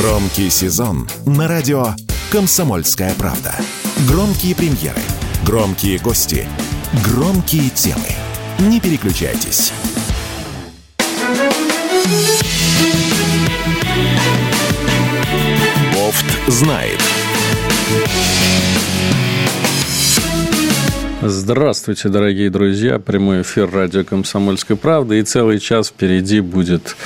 [0.00, 1.88] Громкий сезон на радио
[2.32, 3.54] «Комсомольская правда».
[4.08, 5.02] Громкие премьеры,
[5.44, 6.48] громкие гости,
[7.04, 8.06] громкие темы.
[8.60, 9.74] Не переключайтесь.
[15.94, 16.98] Бофт знает.
[21.22, 22.98] Здравствуйте, дорогие друзья.
[22.98, 25.16] Прямой эфир радио «Комсомольская правда».
[25.16, 26.96] И целый час впереди будет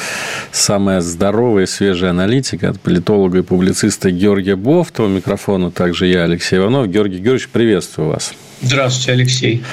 [0.55, 5.03] самая здоровая и свежая аналитика от политолога и публициста Георгия Бофта.
[5.03, 6.89] У микрофона также я, Алексей Иванов.
[6.89, 8.33] Георгий Георгиевич, приветствую вас.
[8.63, 9.65] Здравствуйте, Алексей.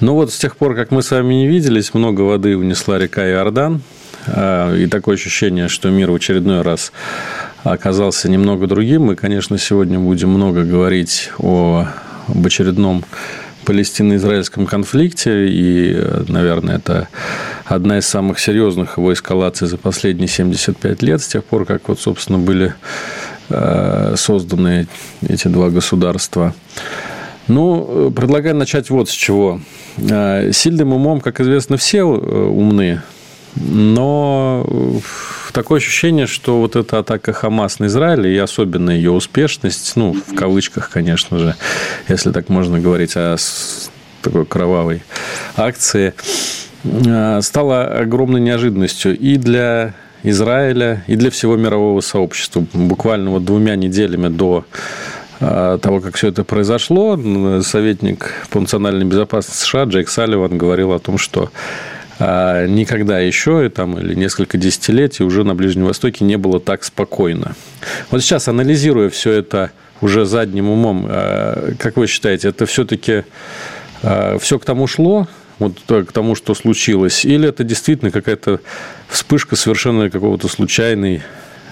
[0.00, 3.28] Ну вот с тех пор, как мы с вами не виделись, много воды унесла река
[3.28, 3.82] Иордан.
[4.26, 6.92] А, и такое ощущение, что мир в очередной раз
[7.62, 9.02] оказался немного другим.
[9.02, 11.86] Мы, конечно, сегодня будем много говорить о,
[12.28, 13.04] об очередном
[13.68, 15.94] палестино-израильском конфликте, и,
[16.26, 17.08] наверное, это
[17.66, 22.00] одна из самых серьезных его эскалаций за последние 75 лет, с тех пор, как, вот,
[22.00, 22.72] собственно, были
[23.50, 24.88] э, созданы
[25.20, 26.54] эти два государства.
[27.46, 29.60] Ну, предлагаю начать вот с чего.
[29.98, 33.02] Э, сильным умом, как известно, все э, умны,
[33.54, 34.66] но
[35.52, 40.34] такое ощущение, что вот эта атака Хамас на Израиль и особенно ее успешность, ну, в
[40.34, 41.54] кавычках, конечно же,
[42.08, 43.36] если так можно говорить о
[44.22, 45.02] такой кровавой
[45.56, 46.14] акции,
[46.84, 52.64] э, стала огромной неожиданностью и для Израиля, и для всего мирового сообщества.
[52.72, 54.64] Буквально вот двумя неделями до
[55.40, 57.18] э, того, как все это произошло,
[57.62, 61.50] советник по национальной безопасности США Джейк Салливан говорил о том, что
[62.18, 67.54] а никогда еще, там, или несколько десятилетий уже на Ближнем Востоке не было так спокойно.
[68.10, 69.70] Вот сейчас, анализируя все это
[70.00, 73.24] уже задним умом, а, как вы считаете, это все-таки
[74.02, 78.60] а, все к тому шло, вот к тому, что случилось, или это действительно какая-то
[79.08, 81.22] вспышка совершенно какого-то случайной,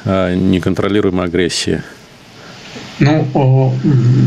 [0.05, 1.83] неконтролируемой агрессии?
[2.99, 3.75] Ну,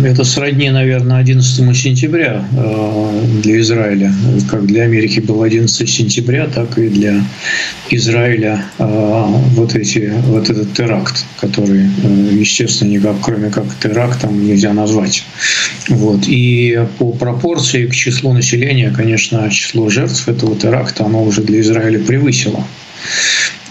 [0.06, 4.14] это сродни, наверное, 11 сентября э, для Израиля.
[4.48, 7.24] Как для Америки был 11 сентября, так и для
[7.90, 9.26] Израиля э,
[9.56, 15.24] вот, эти, вот этот теракт, который, э, естественно, никак, кроме как терактом, нельзя назвать.
[15.88, 16.28] Вот.
[16.28, 21.98] И по пропорции к числу населения, конечно, число жертв этого теракта, оно уже для Израиля
[22.00, 22.64] превысило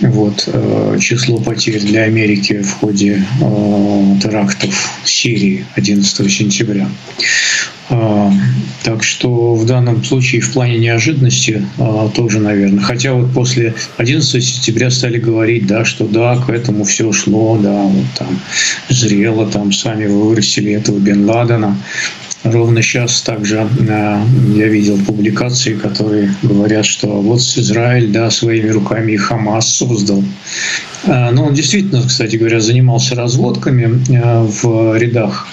[0.01, 6.89] вот, э, число потерь для Америки в ходе э, терактов в Сирии 11 сентября.
[7.91, 8.31] Э,
[8.85, 11.67] так что в данном случае в плане неожиданности
[12.15, 12.83] тоже, наверное.
[12.83, 17.83] Хотя вот после 11 сентября стали говорить, да, что да, к этому все шло, да,
[17.83, 18.41] вот там
[18.89, 21.77] зрело, там сами вырастили этого Бен Ладена.
[22.45, 24.23] Ровно сейчас также э,
[24.55, 30.23] я видел публикации, которые говорят, что вот Израиль да, своими руками и Хамас создал.
[31.05, 35.49] Э, но он действительно, кстати говоря, занимался разводками э, в рядах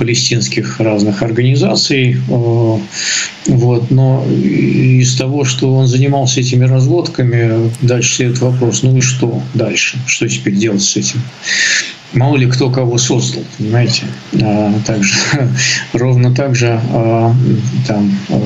[0.00, 2.16] палестинских разных организаций.
[2.26, 3.90] Вот.
[3.90, 9.96] Но из того, что он занимался этими разводками, дальше следует вопрос, ну и что дальше?
[10.06, 11.20] Что теперь делать с этим?
[12.12, 14.02] Мало ли кто кого создал, понимаете.
[14.42, 15.14] А, также,
[15.92, 17.34] ровно так же, а,
[17.86, 18.36] там, а,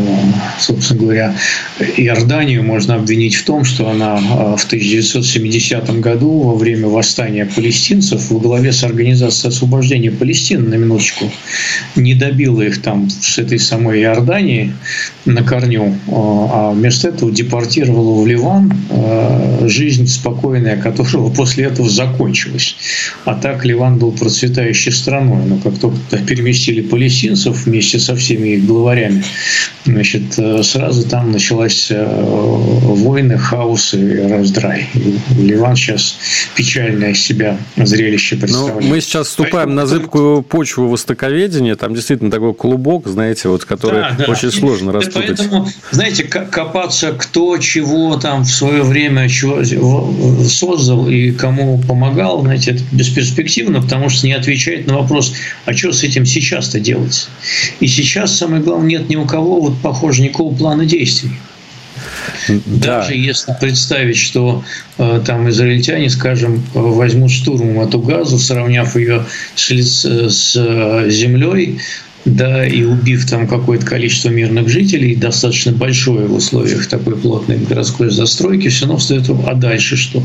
[0.58, 1.34] собственно говоря,
[1.96, 8.30] Иорданию можно обвинить в том, что она а, в 1970 году во время восстания палестинцев
[8.30, 11.30] во главе с Организацией освобождения Палестины, на минуточку,
[11.96, 14.74] не добила их там с этой самой Иордании
[15.24, 21.88] на корню, а, а вместо этого депортировала в Ливан, а, жизнь спокойная которого после этого
[21.88, 22.76] закончилась.
[23.24, 28.48] А так так Ливан был процветающей страной, но как только переместили палестинцев вместе со всеми
[28.56, 29.22] их главарями,
[29.84, 34.88] значит, э, сразу там началась э, войны, хаос и раздрай.
[34.94, 36.16] И Ливан сейчас
[36.56, 38.82] печальное из себя зрелище ну, представляет.
[38.82, 44.00] Но мы сейчас вступаем на зыбкую почву востоковедения, там действительно такой клубок, знаете, вот, который
[44.00, 44.24] да, да.
[44.24, 45.38] очень сложно распутать.
[45.38, 52.82] Поэтому, знаете, копаться, кто чего там в свое время создал и кому помогал, знаете, это
[52.90, 55.34] бесперспективно перспективно, потому что не отвечает на вопрос,
[55.66, 57.28] а что с этим сейчас-то делать?
[57.80, 61.30] И сейчас, самое главное, нет ни у кого, вот, похоже, никакого плана действий.
[62.48, 62.98] Да.
[63.00, 64.64] Даже если представить, что
[64.98, 69.24] э, там израильтяне, скажем, возьмут штурмом эту газу, сравняв ее
[69.54, 71.78] с, с э, землей,
[72.24, 78.10] да, и убив там какое-то количество мирных жителей, достаточно большое в условиях такой плотной городской
[78.10, 80.22] застройки, все равно встает, а дальше что?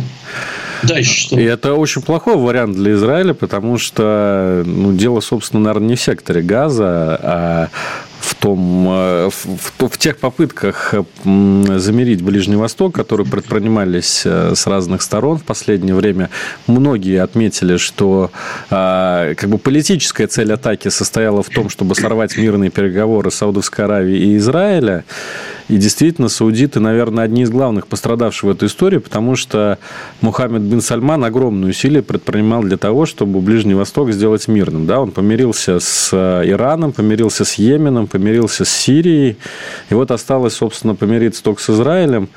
[0.83, 1.39] Дальше что?
[1.39, 6.01] И это очень плохой вариант для Израиля, потому что ну, дело, собственно, наверное, не в
[6.01, 7.67] секторе газа, а
[8.19, 10.93] в том, э, в, в тех попытках
[11.23, 16.29] замерить Ближний Восток, которые предпринимались с разных сторон в последнее время,
[16.67, 18.31] многие отметили, что
[18.69, 24.37] как бы политическая цель атаки состояла в том, чтобы сорвать мирные переговоры Саудовской Аравии и
[24.37, 25.05] Израиля.
[25.69, 29.77] И действительно, саудиты, наверное, одни из главных пострадавших в этой истории, потому что
[30.21, 34.87] Мухаммед бин Сальман огромные усилия предпринимал для того, чтобы Ближний Восток сделать мирным.
[34.87, 34.99] Да?
[34.99, 39.37] Он помирился с э, Ираном, помирился с Йеменом, помирился с Сирией.
[39.91, 42.29] И вот осталось, собственно, помириться только с Израилем.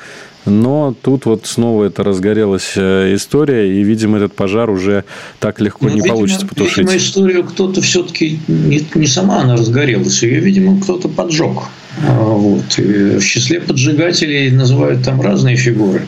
[0.44, 5.04] Но тут вот снова это разгорелась э, история, и, видимо, этот пожар уже
[5.38, 6.78] так легко ну, не видимо, получится потушить.
[6.78, 11.62] Видимо, историю кто-то все-таки не, не сама она разгорелась, ее, видимо, кто-то поджег.
[12.00, 12.78] А, вот.
[12.78, 16.06] В числе поджигателей называют там разные фигуры,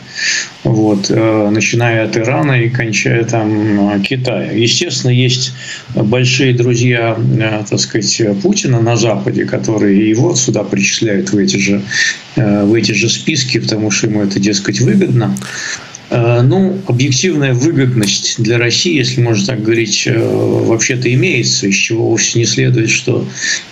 [0.63, 1.07] вот.
[1.09, 4.51] Э, начиная от Ирана и кончая там Китая.
[4.51, 5.53] Естественно, есть
[5.93, 11.81] большие друзья, э, так сказать, Путина на Западе, которые его сюда причисляют в эти же,
[12.35, 15.35] в эти же списки, потому что ему это, дескать, выгодно.
[16.09, 22.09] Э, ну, объективная выгодность для России, если можно так говорить, э, вообще-то имеется, из чего
[22.09, 23.25] вовсе не следует, что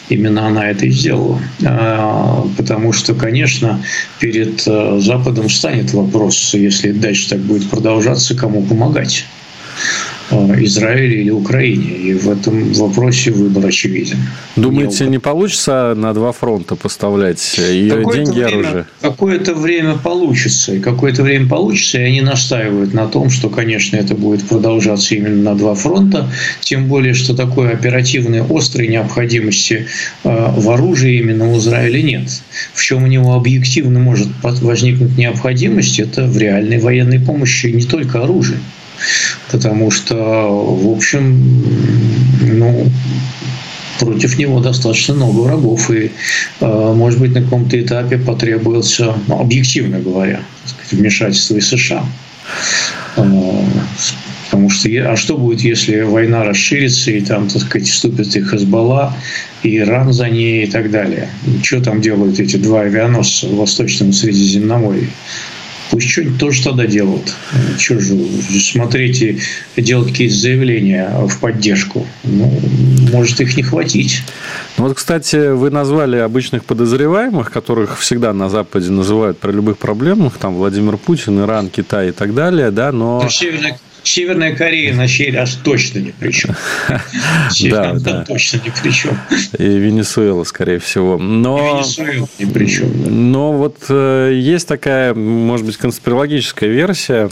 [0.09, 1.39] именно она это и сделала.
[1.62, 3.83] Э, потому что, конечно,
[4.19, 9.25] перед Западом станет вопрос, если дальше так будет продолжаться, кому помогать.
[10.31, 11.91] Э, Израиле или Украине.
[11.91, 14.17] И в этом вопросе выбор очевиден.
[14.55, 18.85] Думаете, не получится на два фронта поставлять и деньги и оружие?
[19.01, 20.75] Какое-то время получится.
[20.75, 25.51] И какое-то время получится, и они настаивают на том, что, конечно, это будет продолжаться именно
[25.51, 26.29] на два фронта.
[26.61, 29.87] Тем более, что такой оперативной, острой необходимости
[30.23, 32.29] э, в оружии именно у Израиля нет.
[32.73, 38.23] В чем у него объективно может возникнуть необходимость, это в реальной военной помощи не только
[38.23, 38.59] оружие
[39.51, 41.63] потому что, в общем,
[42.41, 42.89] ну,
[44.00, 46.11] против него достаточно много врагов, и,
[46.59, 52.05] э, может быть, на каком-то этапе потребуется, ну, объективно говоря, сказать, вмешательство из США.
[53.17, 53.63] Э,
[54.45, 59.15] потому что, а что будет, если война расширится, и там, так сказать, вступит и Хезбалла,
[59.63, 61.29] и Иран за ней и так далее?
[61.63, 65.09] Что там делают эти два авианосца в Восточном Средиземноморье?
[65.94, 67.36] Пусть что-нибудь тоже тогда делают.
[67.78, 68.18] Что же,
[68.60, 69.38] смотрите,
[69.78, 72.07] делать какие-то заявления в поддержку.
[72.24, 72.51] Ну,
[73.12, 74.24] может их не хватить.
[74.80, 80.40] Ну, вот, кстати, вы назвали обычных подозреваемых, которых всегда на Западе называют при любых проблемах,
[80.40, 83.22] там Владимир Путин, Иран, Китай и так далее, да, но...
[83.22, 86.55] но Северная, Северная Корея на сей раз точно ни при чем.
[87.69, 88.25] Да, да.
[88.25, 89.17] точно ни при чем.
[89.57, 91.17] И Венесуэла, скорее всего.
[91.17, 91.57] Но...
[91.57, 92.91] Венесуэла ни при чем.
[93.31, 97.29] Но вот э, есть такая, может быть, конспирологическая версия,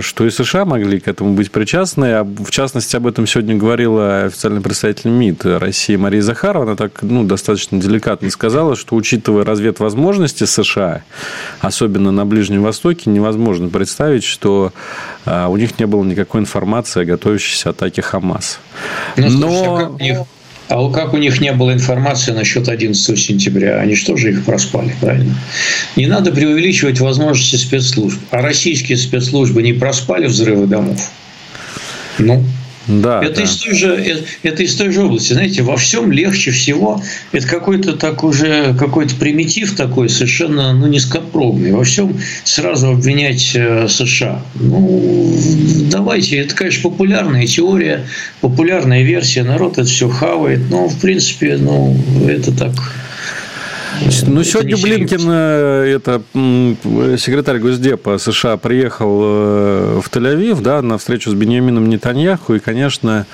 [0.00, 2.12] что и США могли к этому быть причастны.
[2.12, 6.64] А в частности, об этом сегодня говорила официальный представитель МИД России Мария Захарова.
[6.64, 11.02] Она так ну, достаточно деликатно сказала, что, учитывая разведвозможности США,
[11.60, 14.72] особенно на Ближнем Востоке, невозможно представить, что
[15.26, 18.60] э, у них не было никакой информации о готовящейся атаке Хамас.
[19.16, 19.96] Ну, Но...
[19.98, 20.26] Но...
[20.70, 23.80] А как у них не было информации насчет 11 сентября?
[23.80, 25.34] Они что же их проспали, правильно?
[25.96, 28.20] Не надо преувеличивать возможности спецслужб.
[28.30, 31.10] А российские спецслужбы не проспали взрывы домов?
[32.18, 32.44] Ну,
[32.86, 33.42] да, это, да.
[33.42, 35.32] Из той же, это, это из той же области.
[35.32, 41.72] Знаете, во всем легче всего это какой-то так уже какой-то примитив такой совершенно ну, низкопробный.
[41.72, 44.42] Во всем сразу обвинять э, США.
[44.54, 45.32] Ну,
[45.90, 48.06] давайте, это, конечно, популярная теория,
[48.40, 51.96] популярная версия, народ это все хавает, но в принципе, ну,
[52.28, 52.72] это так
[54.26, 56.22] ну, сегодня Блинкин, э, это
[57.18, 63.26] секретарь Госдепа США, приехал э, в Тель-Авив, да, на встречу с Беньямином Нетаньяху, и, конечно,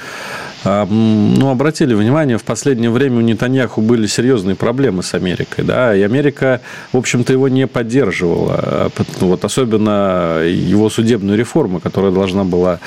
[0.64, 5.94] а, ну, обратили внимание, в последнее время у Нетаньяху были серьезные проблемы с Америкой, да,
[5.94, 6.61] и Америка,
[6.92, 12.80] в общем-то, его не поддерживала, вот особенно его судебную реформу, которая должна была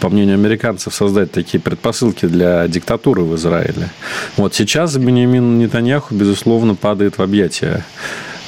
[0.00, 3.88] по мнению американцев, создать такие предпосылки для диктатуры в Израиле.
[4.36, 7.84] Вот сейчас Бенjamin Нетаньяху, безусловно, падает в объятия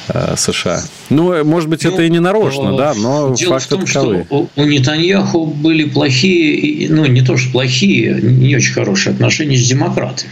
[0.09, 0.83] э, США.
[1.11, 4.25] Ну, может быть, ну, это и не нарочно, да, но дело факты в том, таковы.
[4.27, 9.69] Что у Нетаньяху были плохие, ну, не то что плохие, не очень хорошие отношения с
[9.69, 10.31] демократами.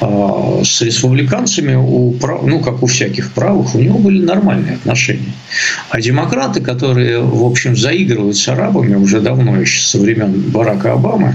[0.00, 2.14] А, с республиканцами, у,
[2.44, 5.32] ну, как у всяких правых, у него были нормальные отношения.
[5.90, 11.34] А демократы, которые, в общем, заигрывают с арабами уже давно, еще со времен Барака Обамы,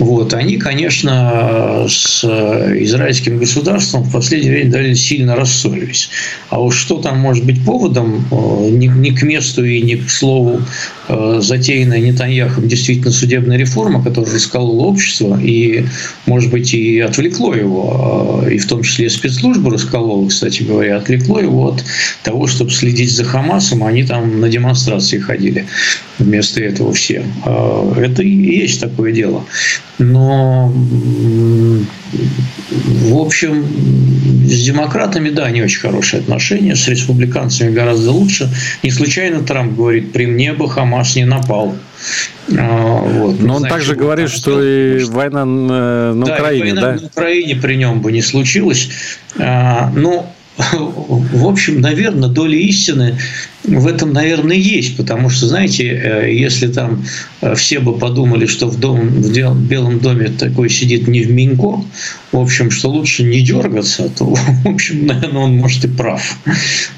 [0.00, 6.10] вот, они, конечно, с израильским государством в последнее время довольно сильно рассорились.
[6.50, 10.10] А уж что там может быть поводом, э, ни, ни к месту и ни к
[10.10, 10.60] слову
[11.08, 15.86] затеянная Нетаньяхом действительно судебная реформа, которая расколола общество и,
[16.26, 21.40] может быть, и отвлекло его, э, и в том числе спецслужбы расколола, кстати говоря, отвлекло
[21.40, 21.84] его от
[22.22, 25.66] того, чтобы следить за Хамасом, они там на демонстрации ходили
[26.18, 27.24] вместо этого все.
[27.44, 29.44] Это и есть такое дело.
[29.98, 30.72] Но
[32.74, 33.64] в общем,
[34.46, 38.50] с демократами, да, не очень хорошие отношения, с республиканцами гораздо лучше.
[38.82, 41.76] Не случайно Трамп говорит, при мне бы Хамас не напал.
[42.56, 43.40] А, вот.
[43.40, 46.92] Но он Значит, также говорит, что и война на, на да, Украине, война да?
[46.94, 48.90] на Украине при нем бы не случилась.
[49.38, 53.18] А, ну, в общем, наверное, доля истины
[53.64, 57.04] в этом, наверное, есть, потому что, знаете, э, если там
[57.40, 61.82] э, все бы подумали, что в, дом, в Белом доме такой сидит не в Минько,
[62.32, 64.24] в общем, что лучше не дергаться, то,
[64.64, 66.36] в общем, наверное, он может и прав.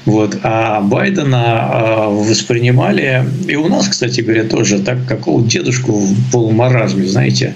[0.05, 0.37] Вот.
[0.43, 7.05] А Байдена а, воспринимали, и у нас, кстати говоря, тоже так, какого дедушку в полумаразме,
[7.07, 7.55] знаете,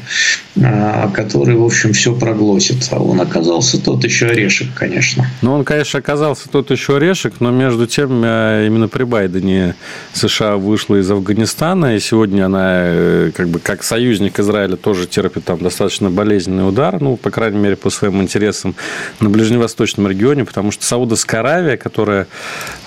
[1.13, 2.87] который, в общем, все проглотит.
[2.91, 5.25] А он оказался тот еще орешек, конечно.
[5.41, 9.75] Ну, он, конечно, оказался тот еще орешек, но между тем э, именно при Байдене
[10.13, 15.45] США вышла из Афганистана, и сегодня она э, как бы как союзник Израиля тоже терпит
[15.45, 18.75] там достаточно болезненный удар, ну, по крайней мере, по своим интересам
[19.19, 22.27] на ближневосточном регионе, потому что Саудовская Аравия, которая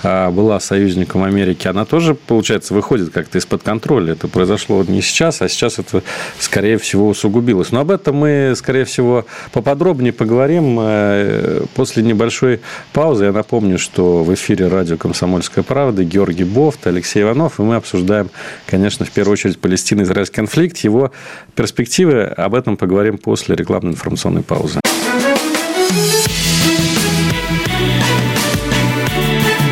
[0.03, 4.13] а, была союзником Америки, она тоже, получается, выходит как-то из-под контроля.
[4.13, 6.03] Это произошло не сейчас, а сейчас это,
[6.39, 7.71] скорее всего, усугубилось.
[7.71, 12.61] Но об этом мы, скорее всего, поподробнее поговорим э, после небольшой
[12.93, 13.25] паузы.
[13.25, 18.29] Я напомню, что в эфире радио «Комсомольская правда» Георгий Бофт, Алексей Иванов, и мы обсуждаем,
[18.67, 21.11] конечно, в первую очередь Палестино-израильский конфликт, его
[21.55, 22.23] перспективы.
[22.23, 24.79] Об этом поговорим после рекламной информационной паузы.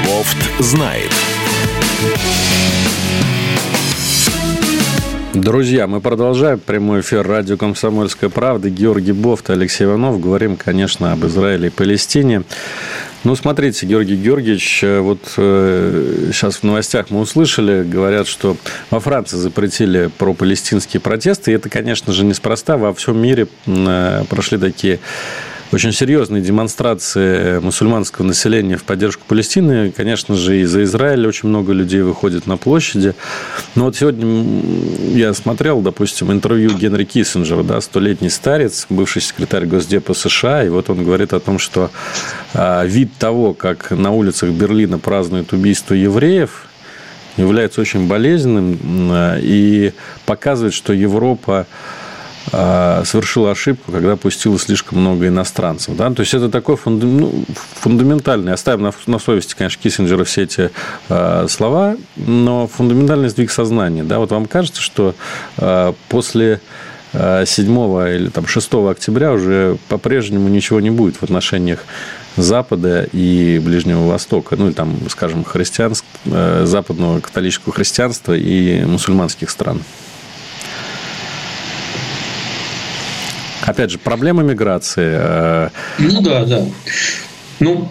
[0.06, 1.12] Бофт знает.
[5.34, 8.70] Друзья, мы продолжаем прямой эфир радио «Комсомольская правда».
[8.70, 10.22] Георгий Бофт, Алексей Иванов.
[10.22, 12.44] Говорим, конечно, об Израиле и Палестине.
[13.24, 18.58] Ну, смотрите, Георгий Георгиевич, э, вот э, сейчас в новостях мы услышали, говорят, что
[18.90, 22.76] во Франции запретили пропалестинские протесты, и это, конечно же, неспроста.
[22.76, 25.00] Во всем мире э, прошли такие
[25.72, 29.92] очень серьезные демонстрации мусульманского населения в поддержку Палестины.
[29.92, 33.16] Конечно же, и за Израиль очень много людей выходит на площади.
[33.76, 34.54] Но вот сегодня
[35.16, 40.90] я смотрел, допустим, интервью Генри Киссинджера, да, столетний старец, бывший секретарь Госдепа США, и вот
[40.90, 41.90] он говорит о том, что
[42.54, 46.68] а, вид того, как на улицах Берлина празднуют убийство евреев,
[47.38, 48.78] является очень болезненным
[49.42, 49.92] и
[50.26, 51.66] показывает, что Европа
[52.52, 55.96] совершила ошибку, когда пустила слишком много иностранцев.
[55.96, 56.12] Да?
[56.12, 57.06] То есть, это такой фунда...
[57.06, 57.46] ну,
[57.76, 60.70] фундаментальный, оставим на, на совести, конечно, Киссинджера все эти
[61.10, 64.04] э, слова, но фундаментальный сдвиг сознания.
[64.04, 64.20] Да?
[64.20, 65.16] Вот вам кажется, что
[65.58, 66.60] э, после
[67.14, 71.86] 7 или там, 6 октября уже по-прежнему ничего не будет в отношениях
[72.38, 79.84] Запада и Ближнего Востока, ну или там, скажем, христианств, западного католического христианства и мусульманских стран.
[83.66, 85.14] Опять же, проблема миграции.
[85.16, 86.66] Э, ну да, да.
[87.60, 87.90] Ну,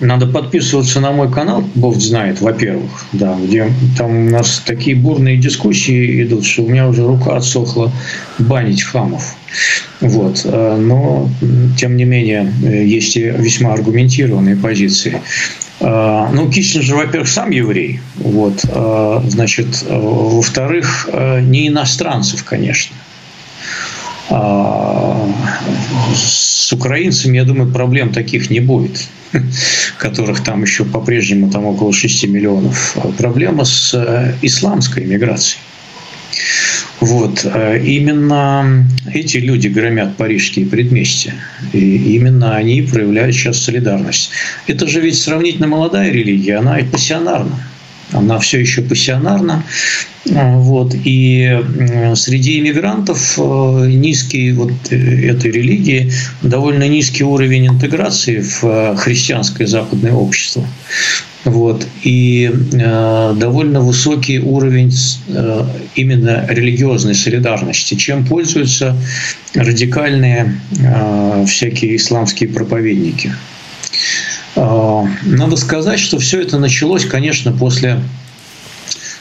[0.00, 5.38] надо подписываться на мой канал, Бог знает, во-первых, да, где там у нас такие бурные
[5.38, 7.90] дискуссии идут, что у меня уже рука отсохла
[8.38, 9.34] банить хамов.
[10.00, 10.42] Вот.
[10.44, 11.30] Э, но,
[11.78, 15.22] тем не менее, есть и весьма аргументированные позиции.
[15.80, 18.00] Э, ну, Киссинджер, во-первых, сам еврей.
[18.16, 18.60] Вот.
[19.28, 21.08] Значит, во-вторых,
[21.40, 22.94] не иностранцев, конечно.
[26.14, 29.06] С украинцами, я думаю, проблем таких не будет,
[29.98, 32.96] которых там еще по-прежнему там около 6 миллионов.
[33.18, 35.60] Проблема с э, исламской миграцией.
[37.00, 37.44] Вот.
[37.44, 41.34] Э, именно эти люди громят парижские предместья.
[41.72, 44.30] И именно они проявляют сейчас солидарность.
[44.66, 47.58] Это же ведь сравнительно молодая религия, она и пассионарна
[48.14, 49.64] она все еще пассионарна.
[50.34, 50.94] А, вот.
[51.04, 51.60] И
[52.14, 54.96] среди иммигрантов э, низкий вот э,
[55.30, 56.10] этой религии,
[56.42, 60.66] довольно низкий уровень интеграции в э, христианское западное общество.
[61.44, 61.86] Вот.
[62.02, 64.92] И э, довольно высокий уровень
[65.28, 68.96] э, именно религиозной солидарности, чем пользуются
[69.54, 73.32] радикальные э, всякие исламские проповедники.
[74.56, 78.00] А, надо сказать, что все это началось, конечно, после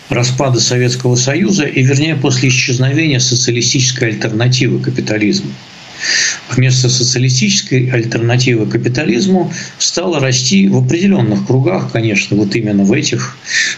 [0.09, 5.51] распада Советского Союза и, вернее, после исчезновения социалистической альтернативы капитализму.
[6.49, 13.37] Вместо социалистической альтернативы капитализму стала расти в определенных кругах, конечно, вот именно в этих,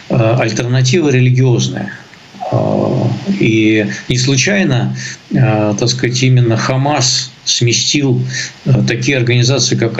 [0.09, 1.91] а, альтернатива религиозная.
[3.39, 4.95] И не случайно,
[5.31, 8.21] так сказать, именно Хамас сместил
[8.65, 9.95] э, такие организации, как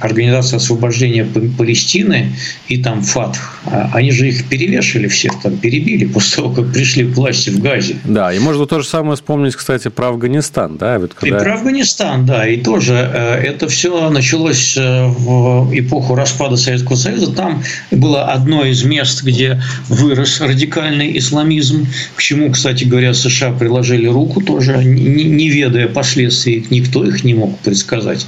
[0.00, 2.32] Организация освобождения Палестины
[2.68, 3.60] и там ФАТХ.
[3.64, 7.60] А они же их перевешивали всех, там перебили после того, как пришли к власти в
[7.60, 7.96] Газе.
[8.04, 10.76] Да, и можно то же самое вспомнить, кстати, про Афганистан.
[10.76, 10.96] Да?
[10.98, 11.36] Ведь когда...
[11.36, 12.46] И про Афганистан, да.
[12.46, 17.32] И тоже э, это все началось э, в эпоху распада Советского Союза.
[17.32, 24.06] Там было одно из мест, где вырос радикальный исламизм, к чему, кстати говоря, США приложили
[24.06, 28.26] руку тоже, не ведая последствий к никто их не мог предсказать.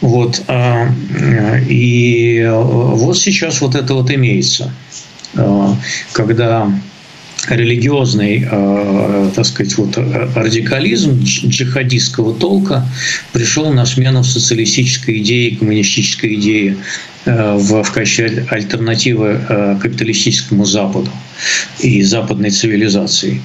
[0.00, 0.42] Вот.
[0.48, 0.88] А,
[1.68, 4.70] и вот сейчас вот это вот имеется.
[5.36, 5.76] А,
[6.12, 6.70] когда
[7.50, 12.86] религиозный, а, так сказать, вот радикализм джихадистского толка
[13.32, 16.76] пришел на смену социалистической идеи, коммунистической идеи
[17.26, 21.10] Э, в, в качестве альтернативы э, капиталистическому Западу
[21.80, 23.40] и западной цивилизации.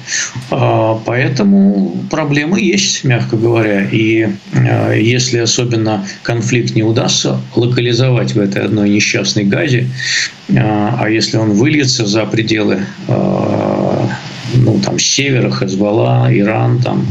[0.50, 3.88] А, поэтому проблемы есть, мягко говоря.
[3.90, 9.88] И э, если особенно конфликт не удастся локализовать в этой одной несчастной газе,
[10.52, 12.80] а если он выльется за пределы
[14.60, 17.06] ну, там, севера, Хезбалла, Иран, там,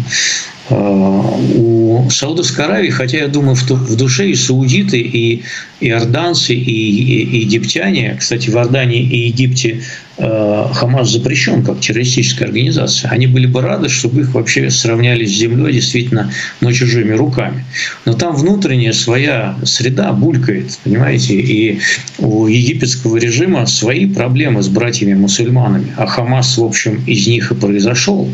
[0.71, 5.43] у Саудовской Аравии, хотя я думаю, в душе и саудиты, и
[5.79, 9.81] иорданцы, и, египтяне, кстати, в Иордании и Египте э,
[10.19, 15.73] Хамас запрещен как террористическая организация, они были бы рады, чтобы их вообще сравняли с землей
[15.73, 17.63] действительно, но чужими руками.
[18.05, 21.79] Но там внутренняя своя среда булькает, понимаете, и
[22.17, 28.29] у египетского режима свои проблемы с братьями-мусульманами, а Хамас, в общем, из них и произошел.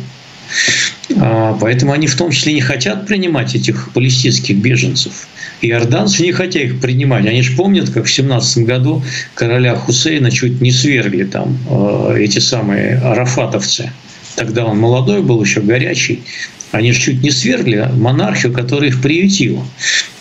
[1.18, 5.28] А, поэтому они в том числе не хотят принимать этих палестинских беженцев.
[5.70, 7.26] Иорданцы не хотят их принимать.
[7.26, 9.04] Они же помнят, как в 17 году
[9.34, 13.92] короля Хусейна чуть не свергли там а, эти самые арафатовцы.
[14.36, 16.24] Тогда он молодой был, еще горячий.
[16.72, 19.66] Они же чуть не свергли монархию, которая их приютила.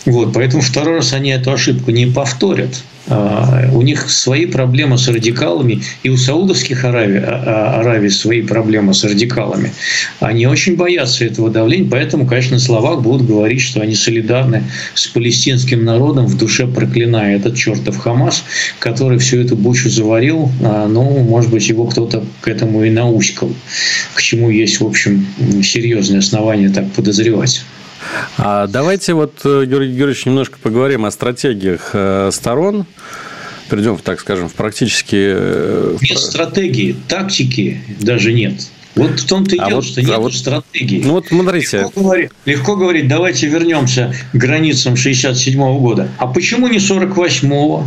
[0.05, 2.83] Вот, поэтому второй раз они эту ошибку не повторят.
[3.07, 8.93] А, у них свои проблемы с радикалами, и у саудовских Аравий, а, Аравий свои проблемы
[8.93, 9.71] с радикалами.
[10.19, 14.63] Они очень боятся этого давления, поэтому, конечно, словах будут говорить, что они солидарны
[14.95, 18.43] с палестинским народом, в душе проклиная этот чертов Хамас,
[18.79, 20.51] который всю эту бучу заварил.
[20.63, 23.51] А, ну, может быть, его кто-то к этому и науськал,
[24.15, 25.27] к чему есть, в общем,
[25.63, 27.63] серьезные основания так подозревать.
[28.37, 32.85] А давайте вот, э, Георгий Георгиевич, немножко поговорим о стратегиях э, сторон.
[33.69, 35.15] Перейдем, так скажем, в практически...
[35.15, 38.67] Э, нет стратегии, тактики даже нет.
[38.95, 41.01] Вот в том-то и а дело, вот, что нет а вот, стратегии.
[41.03, 41.79] Ну вот смотрите.
[41.79, 46.07] Легко говорить, легко говорить, давайте вернемся к границам 67 -го года.
[46.17, 47.85] А почему не 48-го?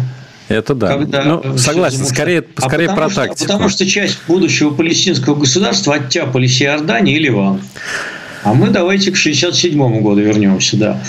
[0.49, 0.89] Это да.
[0.89, 3.45] Когда ну, согласен, скорее, а скорее про что, тактику.
[3.45, 7.61] Потому что часть будущего палестинского государства оттяпались Иордания и Ливан.
[8.43, 11.03] А мы давайте к 67 году вернемся, да.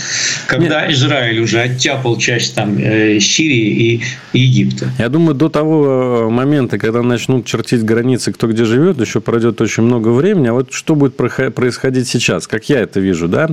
[0.48, 0.92] Когда Нет.
[0.92, 4.02] Израиль уже оттяпал часть там э, Сирии
[4.34, 4.90] и Египта.
[4.98, 9.62] Я думаю, до того э, момента, когда начнут чертить границы, кто где живет, еще пройдет
[9.62, 10.48] очень много времени.
[10.48, 13.50] А вот что будет происходить сейчас, как я это вижу, да?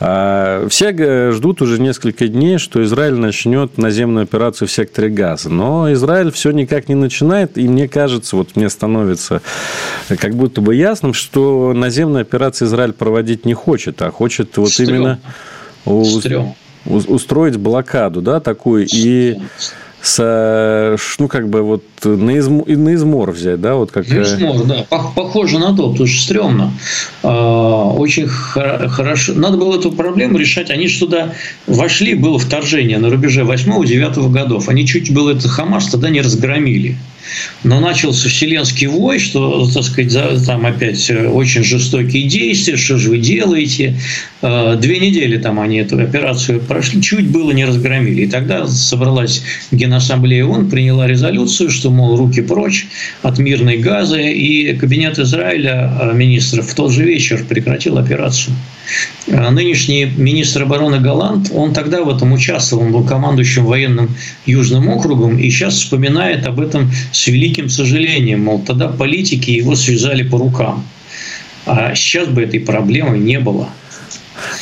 [0.00, 5.50] А, все ждут уже несколько дней, что Израиль начнет наземную операцию в секторе Газа.
[5.50, 9.42] Но Израиль все никак не начинает, и мне кажется, вот мне становится
[10.08, 14.88] как будто бы ясным, что наземная операция Израиль проводить не хочет, а хочет вот Стрём.
[14.88, 15.18] именно
[15.84, 16.54] Стрём.
[16.86, 19.38] устроить блокаду, да, такую и
[20.00, 24.08] с, ну, как бы вот на, изм, на измор взять, да, вот как...
[24.08, 26.72] На измор, да, похоже на то, потому что стрёмно.
[27.22, 31.34] А, очень хорошо, надо было эту проблему решать, они же туда
[31.66, 36.96] вошли, было вторжение на рубеже 8-9 годов, они чуть было это Хамас тогда не разгромили
[37.62, 43.10] но начался вселенский вой, что, так сказать, там опять э, очень жестокие действия, что же
[43.10, 43.98] вы делаете.
[44.42, 48.22] Э, две недели там они эту операцию прошли, чуть было не разгромили.
[48.22, 52.86] И тогда собралась Генассамблея ООН, приняла резолюцию, что, мол, руки прочь
[53.22, 58.54] от мирной газы, и кабинет Израиля э, министров в тот же вечер прекратил операцию.
[59.26, 65.38] Нынешний министр обороны Голланд, он тогда в этом участвовал, он был командующим военным Южным округом,
[65.38, 70.84] и сейчас вспоминает об этом с великим сожалением, мол, тогда политики его связали по рукам.
[71.66, 73.70] А сейчас бы этой проблемы не было.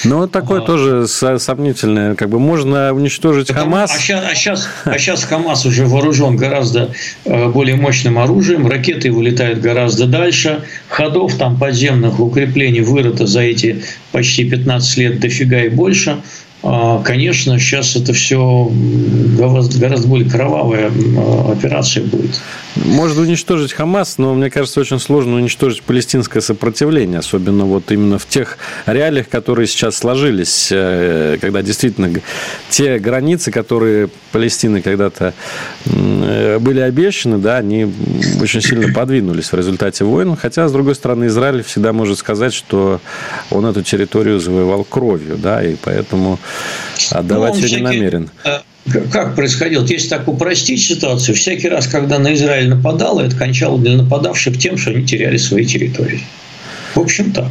[0.04, 2.14] Ну, такое а, тоже сомнительное.
[2.14, 3.94] Как бы можно уничтожить потому, Хамас.
[3.94, 6.90] А сейчас, а, сейчас, а сейчас Хамас уже вооружен гораздо
[7.24, 8.66] э, более мощным оружием.
[8.66, 10.64] Ракеты вылетают гораздо дальше.
[10.88, 16.18] Ходов там подземных укреплений вырыто за эти почти 15 лет дофига и больше.
[16.62, 18.70] а, конечно, сейчас это все
[19.38, 20.90] гораздо более кровавая
[21.50, 22.40] операция будет.
[22.76, 28.26] Можно уничтожить Хамас, но мне кажется, очень сложно уничтожить палестинское сопротивление, особенно вот именно в
[28.26, 28.56] тех
[28.86, 32.10] реалиях, которые сейчас сложились, э, когда действительно
[32.70, 35.34] те границы, которые Палестины когда-то
[35.84, 37.92] э, были обещаны, да, они
[38.40, 40.34] очень сильно подвинулись в результате войн.
[40.36, 43.00] Хотя, с другой стороны, Израиль всегда может сказать, что
[43.50, 46.38] он эту территорию завоевал кровью, да, и поэтому
[47.10, 48.30] отдавать ну, ее не намерен.
[48.44, 48.60] Э,
[49.12, 49.84] как происходило?
[49.84, 54.76] Если так упростить ситуацию, всякий раз, когда на Израиль нападало, это кончало для нападавших тем,
[54.76, 56.20] что они теряли свои территории.
[56.94, 57.46] В общем, так.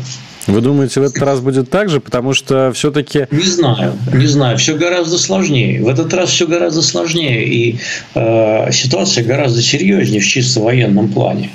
[0.48, 2.00] Вы думаете, в этот раз будет так же?
[2.00, 3.28] Потому что все-таки...
[3.32, 4.58] Не знаю, не знаю.
[4.58, 5.84] Все гораздо сложнее.
[5.84, 7.46] В этот раз все гораздо сложнее.
[7.46, 7.80] И
[8.16, 11.52] э, ситуация гораздо серьезнее в чисто военном плане.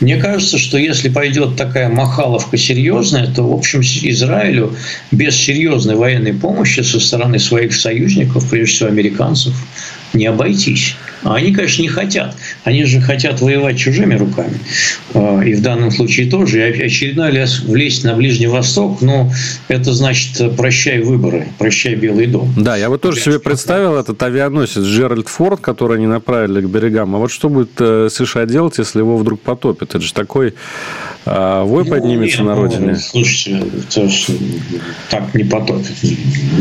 [0.00, 4.74] Мне кажется, что если пойдет такая махаловка серьезная, то, в общем, Израилю
[5.10, 9.54] без серьезной военной помощи со стороны своих союзников, прежде всего американцев,
[10.12, 10.96] не обойтись.
[11.22, 12.34] А они, конечно, не хотят.
[12.64, 14.58] Они же хотят воевать чужими руками.
[15.14, 16.70] А, и в данном случае тоже.
[16.70, 19.30] И очередной лес влезть на Ближний Восток, ну,
[19.68, 22.52] это значит прощай выборы, прощай Белый дом.
[22.56, 27.14] Да, я вот тоже себе представил этот авианосец Джеральд Форд, который они направили к берегам.
[27.16, 29.94] А вот что будет э, США делать, если его вдруг потопят?
[29.94, 30.54] Это же такой
[31.26, 32.92] а, вой ну, поднимется нет, на ну, родине.
[32.92, 34.08] Ну, слушайте, это
[35.10, 35.92] так не потопит.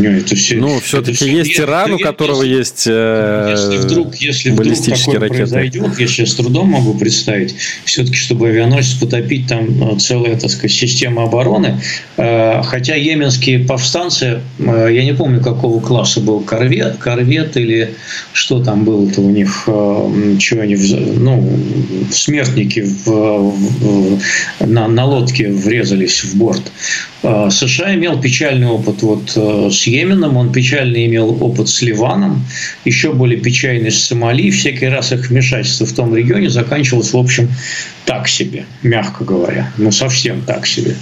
[0.03, 4.77] Это все, ну, все-таки есть Иран, у которого если, есть э, если вдруг, если вдруг
[4.77, 5.38] такое ракеты.
[5.38, 10.49] произойдет, я сейчас с трудом могу представить, все-таки, чтобы авианосец потопить, там э, целая, так
[10.49, 11.82] сказать, система обороны.
[12.17, 17.95] Э, хотя йеменские повстанцы, я не помню, какого класса был корвет, корвет или
[18.34, 19.63] что там было-то у них,
[20.39, 21.60] чего они, ну,
[22.12, 24.19] смертники в, в
[24.60, 26.71] на, на лодке врезались в борт.
[27.21, 32.45] США имел печальный опыт вот э, с Йеменом, он печальный имел опыт с Ливаном,
[32.86, 34.49] еще более печальный с Сомали.
[34.52, 37.49] Всякий раз их вмешательство в том регионе заканчивалось, в общем,
[38.05, 39.71] так себе, мягко говоря.
[39.77, 40.95] Ну, совсем так себе.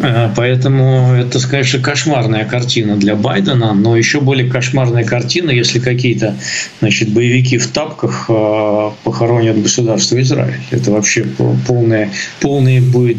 [0.00, 6.36] А, поэтому это, конечно, кошмарная картина для Байдена, но еще более кошмарная картина, если какие-то
[6.80, 10.60] значит, боевики в тапках а, похоронят государство Израиль.
[10.70, 11.24] Это вообще
[11.66, 13.18] полное, полное будет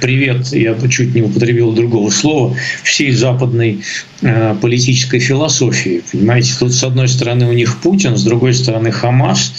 [0.00, 3.82] привет, я чуть не употребил другого слова, всей западной
[4.22, 6.02] э, политической философии.
[6.12, 9.52] Понимаете, тут с одной стороны у них Путин, с другой стороны Хамас,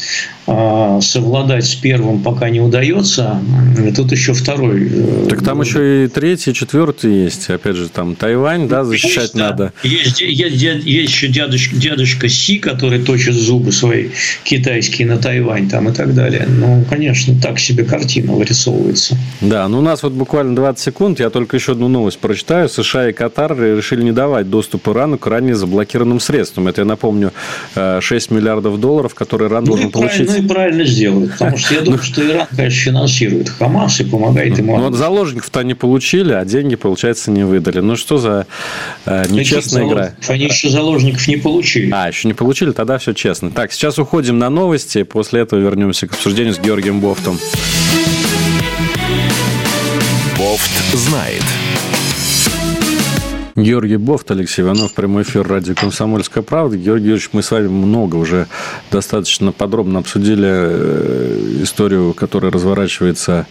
[0.49, 3.41] а, совладать с первым пока не удается.
[3.85, 4.89] И тут еще второй.
[4.89, 7.49] Э, так там еще и третий, четвертый есть.
[7.49, 9.73] Опять же, там Тайвань, да, защищать есть, надо.
[9.83, 9.89] Да.
[9.89, 14.09] Есть, есть, есть еще дядочка, дядочка Си, который точит зубы свои
[14.45, 16.47] китайские на Тайвань там и так далее.
[16.47, 19.17] Ну, конечно, так себе картина вырисовывается.
[19.41, 21.19] Да, ну у нас вот буквально 20 секунд.
[21.19, 22.69] Я только еще одну новость прочитаю.
[22.69, 26.67] США и Катар решили не давать доступ Ирану к ранее заблокированным средствам.
[26.67, 27.31] Это, я напомню,
[27.75, 31.81] 6 э, миллиардов долларов, которые Иран ну, должен получить и правильно сделают, потому что я
[31.81, 34.77] думаю, что Иран, конечно, финансирует Хамас и помогает ему.
[34.77, 37.79] Ну, вот заложников-то они получили, а деньги, получается, не выдали.
[37.79, 38.47] Ну, что за
[39.05, 40.13] э, нечестная игра?
[40.27, 41.91] Они еще заложников не получили.
[41.93, 43.51] А, еще не получили, тогда все честно.
[43.51, 47.37] Так, сейчас уходим на новости, после этого вернемся к обсуждению с Георгием Бофтом.
[50.57, 51.43] Бофт знает.
[53.55, 56.77] Георгий Бофт, Алексей Иванов, прямой эфир радио «Комсомольская правда».
[56.77, 58.47] Георгий Юрьевич, мы с вами много уже
[58.89, 63.45] достаточно подробно обсудили э, историю, которая разворачивается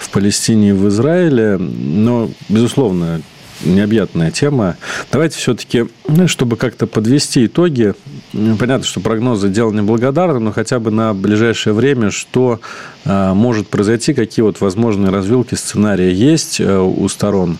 [0.00, 1.56] в Палестине и в Израиле.
[1.58, 3.20] Но, безусловно,
[3.64, 4.76] необъятная тема.
[5.12, 7.94] Давайте все-таки, ну, чтобы как-то подвести итоги,
[8.32, 12.60] понятно, что прогнозы дело неблагодарны, но хотя бы на ближайшее время, что
[13.04, 17.58] может произойти, какие вот возможные развилки сценария есть э, у сторон.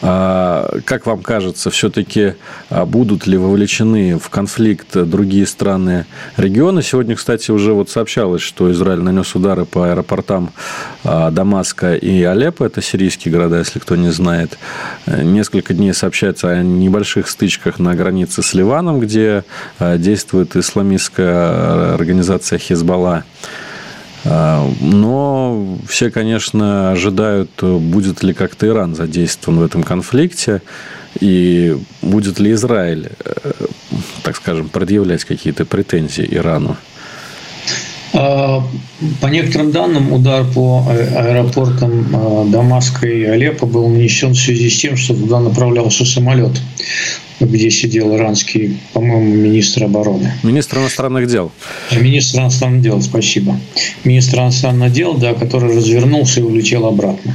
[0.00, 2.34] А, как вам кажется, все-таки
[2.70, 6.06] а, будут ли вовлечены в конфликт другие страны
[6.36, 6.82] региона?
[6.82, 10.50] Сегодня, кстати, уже вот сообщалось, что Израиль нанес удары по аэропортам
[11.04, 14.56] Дамаска и Алеппо, это сирийские города, если кто не знает.
[15.06, 19.44] Э, несколько дней сообщается о небольших стычках на границе с Ливаном, где
[19.78, 23.24] действует исламистская организация Хизбалла.
[24.24, 30.62] А, но все, конечно, ожидают, будет ли как-то Иран задействован в этом конфликте,
[31.20, 33.52] и будет ли Израиль, э,
[34.22, 36.76] так скажем, предъявлять какие-то претензии Ирану.
[38.14, 38.62] А,
[39.20, 44.78] по некоторым данным, удар по аэропортам а, Дамаска и Алеппо был нанесен в связи с
[44.78, 46.52] тем, что туда направлялся самолет.
[47.40, 50.32] Где сидел иранский, по-моему, министр обороны.
[50.42, 51.50] Министр иностранных дел.
[51.92, 53.58] Министр иностранных дел, спасибо.
[54.04, 57.34] Министр иностранных дел, да, который развернулся и улетел обратно.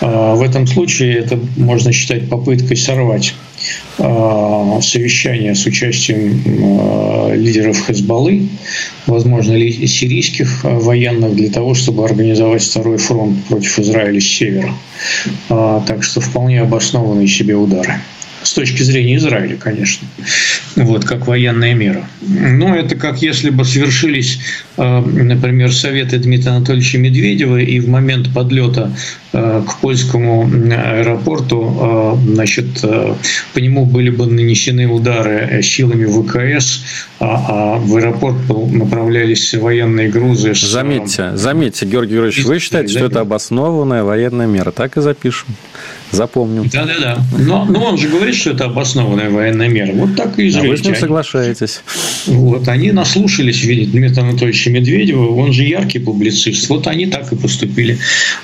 [0.00, 3.34] А, в этом случае это можно считать попыткой сорвать
[3.98, 6.42] а, совещание с участием
[7.34, 8.48] лидеров Хезбаллы,
[9.06, 14.74] возможно, сирийских военных, для того, чтобы организовать второй фронт против Израиля с севера.
[15.48, 18.00] Так что вполне обоснованные себе удары
[18.46, 20.06] с точки зрения Израиля, конечно,
[20.76, 22.08] вот, как военная мера.
[22.20, 24.38] Но это как если бы свершились,
[24.76, 28.92] э, например, советы Дмитрия Анатольевича Медведева, и в момент подлета
[29.32, 32.84] э, к польскому аэропорту, э, значит,
[33.52, 36.84] по нему были бы нанесены удары силами ВКС,
[37.18, 38.36] а, а в аэропорт
[38.70, 40.54] направлялись военные грузы.
[40.54, 40.60] С...
[40.60, 44.70] Заметьте, заметьте, Георгий Георгиевич, вы считаете, что это обоснованная военная мера?
[44.70, 45.48] Так и запишем.
[46.16, 46.68] Запомним.
[46.68, 47.18] Да-да-да.
[47.38, 49.92] Но, но он же говорит, что это обоснованная военная мера.
[49.92, 50.68] Вот так и израильтяне.
[50.68, 51.82] А вы с ним соглашаетесь.
[52.26, 56.68] Вот, они наслушались, видите, Дмитрия Анатольевича Медведева, он же яркий публицист.
[56.68, 57.98] Вот они так и поступили.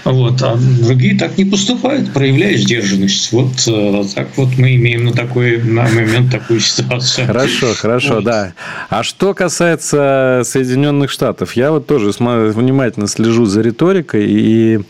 [0.04, 3.32] Вот, а другие так не поступают, проявляя сдержанность.
[3.32, 7.26] Вот э, так вот мы имеем на такой на момент такую ситуацию.
[7.26, 8.24] Хорошо, хорошо, вот.
[8.24, 8.52] да.
[8.88, 14.80] А что касается Соединенных Штатов, я вот тоже внимательно слежу за риторикой и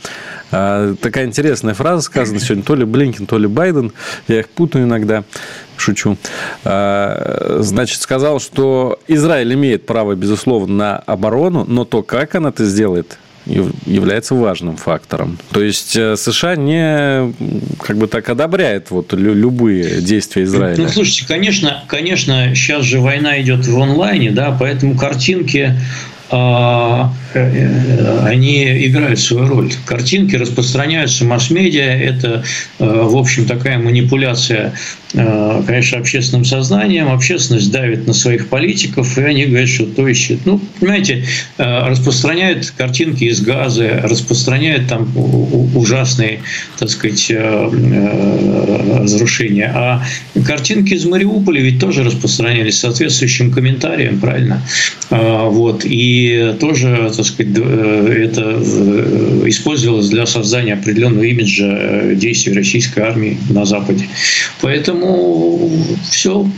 [0.53, 2.62] а, такая интересная фраза сказана сегодня.
[2.62, 3.93] То ли Блинкин, то ли Байден.
[4.29, 5.25] Я их путаю иногда.
[5.77, 6.17] Шучу.
[6.65, 12.65] А, значит, сказал, что Израиль имеет право, безусловно, на оборону, но то, как она это
[12.65, 15.38] сделает, является важным фактором.
[15.51, 17.35] То есть э, США не
[17.81, 20.85] как бы так одобряет вот любые действия Израиля.
[20.85, 25.75] Ну, слушайте, конечно, конечно, сейчас же война идет в онлайне, да, поэтому картинки
[26.31, 29.73] э, они играют свою роль.
[29.85, 32.45] Картинки распространяются масс-медиа, это,
[32.79, 34.73] э, в общем, такая манипуляция,
[35.14, 37.11] э, конечно, общественным сознанием.
[37.11, 40.40] Общественность давит на своих политиков, и они говорят, что то ищет.
[40.45, 41.25] Ну, понимаете,
[41.59, 45.12] распространяют картинки из газа, распространяют там
[45.75, 46.40] ужасные,
[46.79, 47.31] так сказать,
[49.01, 49.73] разрушения.
[49.75, 50.03] А
[50.47, 54.62] картинки из Мариуполя ведь тоже распространялись соответствующим комментарием, правильно?
[55.11, 55.83] Вот.
[55.85, 63.00] И тоже, так сказать, э, это э, использовалось для создания определенного имиджа э, действий российской
[63.00, 64.06] армии на Западе.
[64.61, 65.70] Поэтому
[66.11, 66.48] все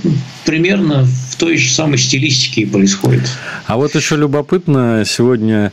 [0.45, 3.29] примерно в той же самой стилистике и происходит.
[3.67, 5.73] А вот еще любопытно, сегодня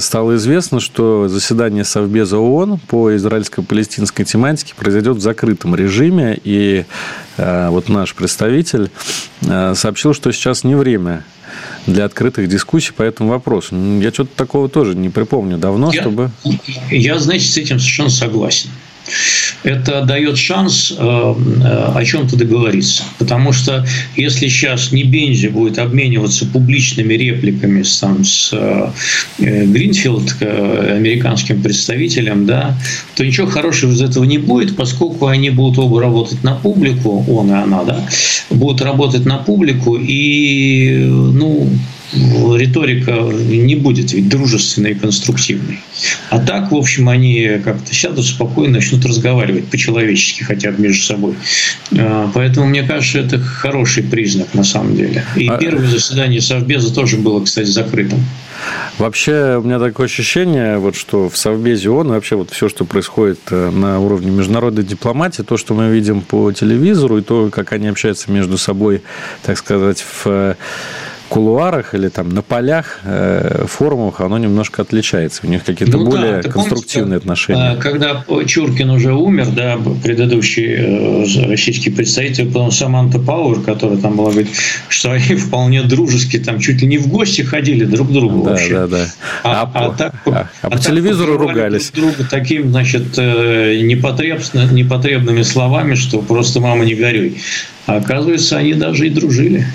[0.00, 6.38] стало известно, что заседание Совбеза ООН по израильско-палестинской тематике произойдет в закрытом режиме.
[6.44, 6.84] И
[7.38, 8.90] вот наш представитель
[9.40, 11.24] сообщил, что сейчас не время
[11.86, 13.74] для открытых дискуссий по этому вопросу.
[14.00, 16.30] Я что-то такого тоже не припомню давно, я, чтобы...
[16.90, 18.68] Я, значит, с этим совершенно согласен
[19.62, 23.04] это дает шанс э, э, о чем-то договориться.
[23.18, 28.90] Потому что если сейчас не Бензи будет обмениваться публичными репликами там, с э,
[29.38, 32.76] Гринфилд, американским представителем, да,
[33.14, 37.50] то ничего хорошего из этого не будет, поскольку они будут оба работать на публику, он
[37.50, 38.04] и она, да,
[38.50, 41.68] будут работать на публику, и ну,
[42.12, 45.80] риторика не будет ведь дружественной и конструктивной.
[46.30, 51.34] А так, в общем, они как-то сядут спокойно, начнут разговаривать по-человечески хотя бы между собой.
[51.98, 55.24] А, поэтому, мне кажется, это хороший признак на самом деле.
[55.36, 55.56] И а...
[55.56, 58.20] первое заседание Совбеза тоже было, кстати, закрытым.
[58.98, 63.40] Вообще, у меня такое ощущение, вот, что в Совбезе ООН вообще вот все, что происходит
[63.50, 67.88] э, на уровне международной дипломатии, то, что мы видим по телевизору, и то, как они
[67.88, 69.02] общаются между собой,
[69.42, 70.56] так сказать, в
[71.32, 75.40] кулуарах или там на полях, э, форумах оно немножко отличается.
[75.44, 77.76] У них какие-то ну, более да, конструктивные помните, отношения.
[77.76, 84.30] Когда Чуркин уже умер, да, предыдущий э, российский представитель, потом Саманта Пауэр, которая там была,
[84.30, 84.50] говорит,
[84.88, 88.50] что они вполне дружески там чуть ли не в гости ходили друг к другу да,
[88.50, 88.72] вообще.
[88.74, 89.06] Да, да.
[89.42, 91.90] А, а, а, так, а, а по а телевизору ругались.
[91.92, 97.40] Друг друга таким, значит, э, непотребными словами, что просто мама не горюй.
[97.86, 99.66] А оказывается, они даже и дружили.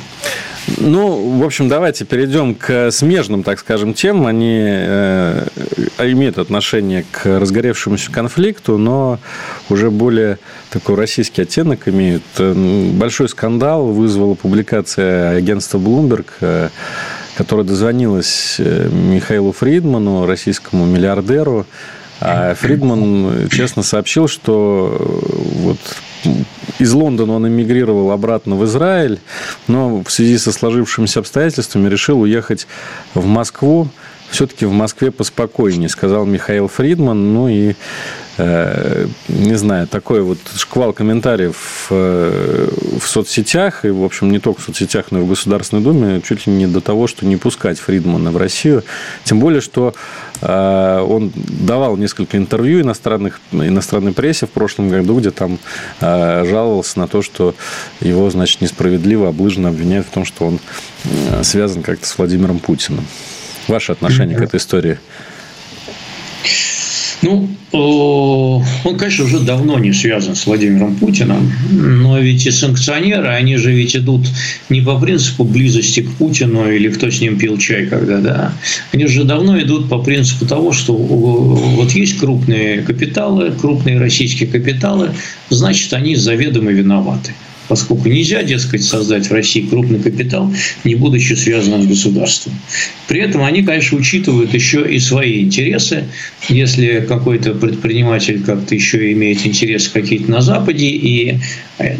[0.76, 4.28] Ну, в общем, давайте перейдем к смежным, так скажем, темам.
[4.28, 5.48] Они э,
[6.00, 9.20] имеют отношение к разгоревшемуся конфликту, но
[9.70, 12.24] уже более такой российский оттенок имеют.
[12.38, 16.70] Большой скандал вызвала публикация агентства Bloomberg, э,
[17.38, 21.66] которая дозвонилась э, Михаилу Фридману, российскому миллиардеру.
[22.20, 25.78] А Фридман честно сообщил, что э, вот
[26.80, 29.20] из Лондона он эмигрировал обратно в Израиль,
[29.68, 32.68] но в связи со сложившимися обстоятельствами решил уехать
[33.14, 33.90] в Москву.
[34.30, 37.34] Все-таки в Москве поспокойнее, сказал Михаил Фридман.
[37.34, 37.76] Ну и
[38.38, 45.06] не знаю, такой вот шквал комментариев в соцсетях, и, в общем, не только в соцсетях,
[45.10, 48.38] но и в Государственной Думе, чуть ли не до того, что не пускать Фридмана в
[48.38, 48.84] Россию.
[49.24, 49.96] Тем более, что
[50.42, 55.58] он давал несколько интервью иностранных, иностранной прессе в прошлом году, где там
[56.00, 57.56] жаловался на то, что
[58.02, 60.60] его, значит, несправедливо облыженно обвиняют в том, что он
[61.44, 63.08] связан как-то с Владимиром Путиным.
[63.68, 65.00] Ваше отношение к этой истории?
[67.22, 73.58] Ну, он, конечно, уже давно не связан с Владимиром Путиным, но ведь и санкционеры, они
[73.58, 74.28] же ведь идут
[74.70, 78.54] не по принципу близости к Путину или кто с ним пил чай когда, да.
[78.94, 85.12] Они же давно идут по принципу того, что вот есть крупные капиталы, крупные российские капиталы,
[85.50, 87.34] значит, они заведомо виноваты
[87.68, 90.52] поскольку нельзя, дескать, создать в России крупный капитал,
[90.84, 92.54] не будучи связанным с государством.
[93.08, 96.06] При этом они, конечно, учитывают еще и свои интересы.
[96.50, 101.40] Если какой-то предприниматель как-то еще имеет интересы какие-то на Западе, и,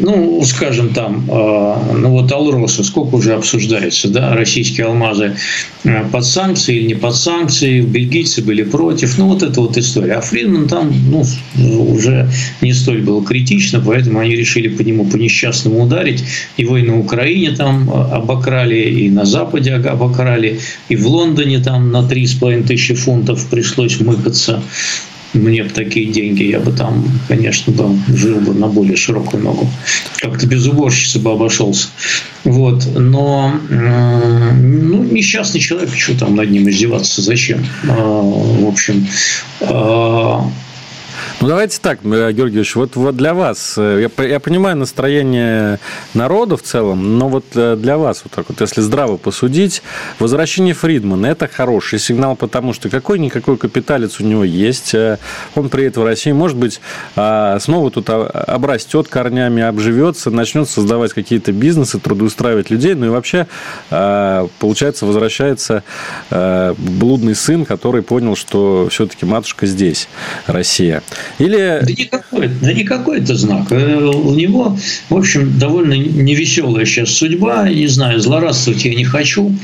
[0.00, 5.36] ну, скажем там, э, ну вот Алроса, сколько уже обсуждается, да, российские алмазы
[5.84, 10.14] э, под санкции или не под санкции, бельгийцы были против, ну, вот эта вот история.
[10.14, 11.24] А Фридман там, ну,
[11.92, 16.24] уже не столь было критично, поэтому они решили по нему по несчастному по ударить.
[16.56, 21.90] Его и на Украине там э, обокрали, и на Западе обокрали, и в Лондоне там
[21.90, 24.62] на 3,5 тысячи фунтов пришлось мыкаться.
[25.34, 29.68] Мне бы такие деньги, я бы там, конечно, бы жил бы на более широкую ногу.
[30.20, 31.88] Как-то без уборщицы бы обошелся.
[32.44, 32.86] Вот.
[32.96, 37.64] Но ну, несчастный человек, что там над ним издеваться, зачем?
[37.86, 39.06] А, в общем,
[39.60, 40.50] а,
[41.40, 45.78] ну, давайте так, э, Георгиевич, вот, вот для вас, э, я, я понимаю настроение
[46.12, 49.82] народа в целом, но вот э, для вас, вот так вот, если здраво посудить,
[50.18, 54.96] возвращение Фридмана– это хороший сигнал, потому что какой-никакой капиталец у него есть,
[55.54, 56.80] он приедет в Россию, может быть,
[57.14, 63.46] а, снова тут обрастет корнями, обживется, начнет создавать какие-то бизнесы, трудоустраивать людей, ну и вообще,
[63.88, 65.84] получается, возвращается
[66.30, 70.08] блудный сын, который понял, что все-таки матушка здесь,
[70.46, 71.02] Россия.
[71.38, 71.80] Или...
[71.82, 73.70] Да никакой, да никакой это знак.
[73.70, 74.76] Э, у него,
[75.08, 77.68] в общем, довольно невеселая сейчас судьба.
[77.68, 79.54] Не знаю, злорадствовать я не хочу.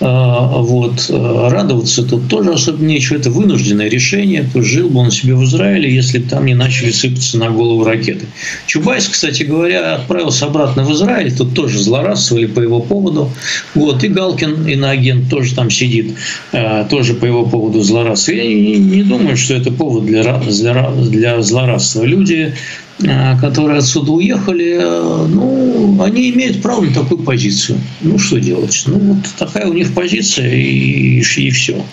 [0.00, 1.06] А, вот.
[1.08, 3.16] Э, радоваться тут тоже особо нечего.
[3.16, 4.48] Это вынужденное решение.
[4.52, 7.84] То жил бы он себе в Израиле, если бы там не начали сыпаться на голову
[7.84, 8.26] ракеты.
[8.66, 11.34] Чубайс, кстати говоря, отправился обратно в Израиль.
[11.34, 13.30] Тут тоже злорадствовали по его поводу.
[13.74, 14.04] Вот.
[14.04, 16.14] И Галкин, иноагент, тоже там сидит.
[16.52, 18.32] Э, тоже по его поводу злорадства.
[18.32, 22.02] Я не думаю, что это повод для, для, для злорадства.
[22.02, 22.54] Люди,
[23.02, 27.78] э, которые отсюда уехали, э, ну, они имеют право на такую позицию.
[28.00, 28.82] Ну, что делать?
[28.86, 31.84] Ну, вот такая у них позиция, и, и все.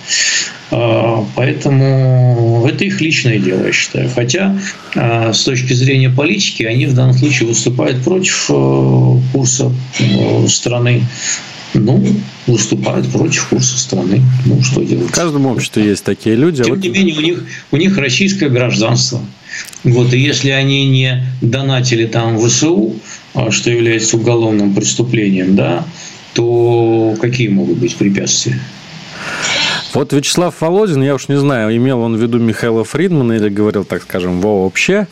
[0.72, 4.10] А, поэтому это их личное дело, я считаю.
[4.14, 4.58] Хотя
[4.96, 9.72] с точки зрения политики они в данном случае выступают против э, курса
[10.48, 11.04] страны
[11.74, 12.04] ну,
[12.48, 14.22] выступают против курса страны.
[14.46, 15.08] Ну, что делать?
[15.08, 16.62] В каждом обществе есть такие люди.
[16.62, 19.22] А Тем не менее, у них, у них российское гражданство.
[19.84, 22.96] Вот, и если они не донатили там ВСУ,
[23.34, 25.86] а, что является уголовным преступлением, да,
[26.34, 28.60] то какие могут быть препятствия?
[29.94, 33.86] Вот Вячеслав Володин, я уж не знаю, имел он в виду Михаила Фридмана или говорил,
[33.86, 35.08] так скажем, вообще,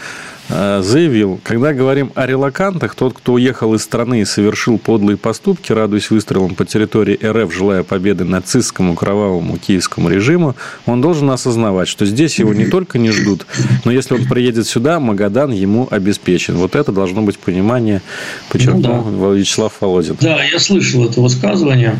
[0.50, 6.10] заявил, когда говорим о релакантах, тот, кто уехал из страны и совершил подлые поступки, радуясь
[6.10, 10.56] выстрелам по территории РФ, желая победы нацистскому кровавому киевскому режиму,
[10.86, 13.46] он должен осознавать, что здесь его не только не ждут,
[13.86, 16.56] но если он приедет сюда, Магадан ему обеспечен.
[16.56, 18.02] Вот это должно быть понимание,
[18.50, 19.40] подчеркнул ну, да.
[19.40, 20.18] Вячеслав Володин.
[20.22, 21.98] Да, я слышал это высказывание.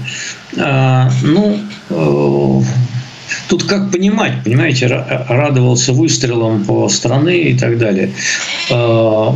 [0.58, 2.62] А, ну, э,
[3.50, 8.12] Тут как понимать, понимаете, радовался выстрелом по страны и так далее.
[8.70, 9.36] А,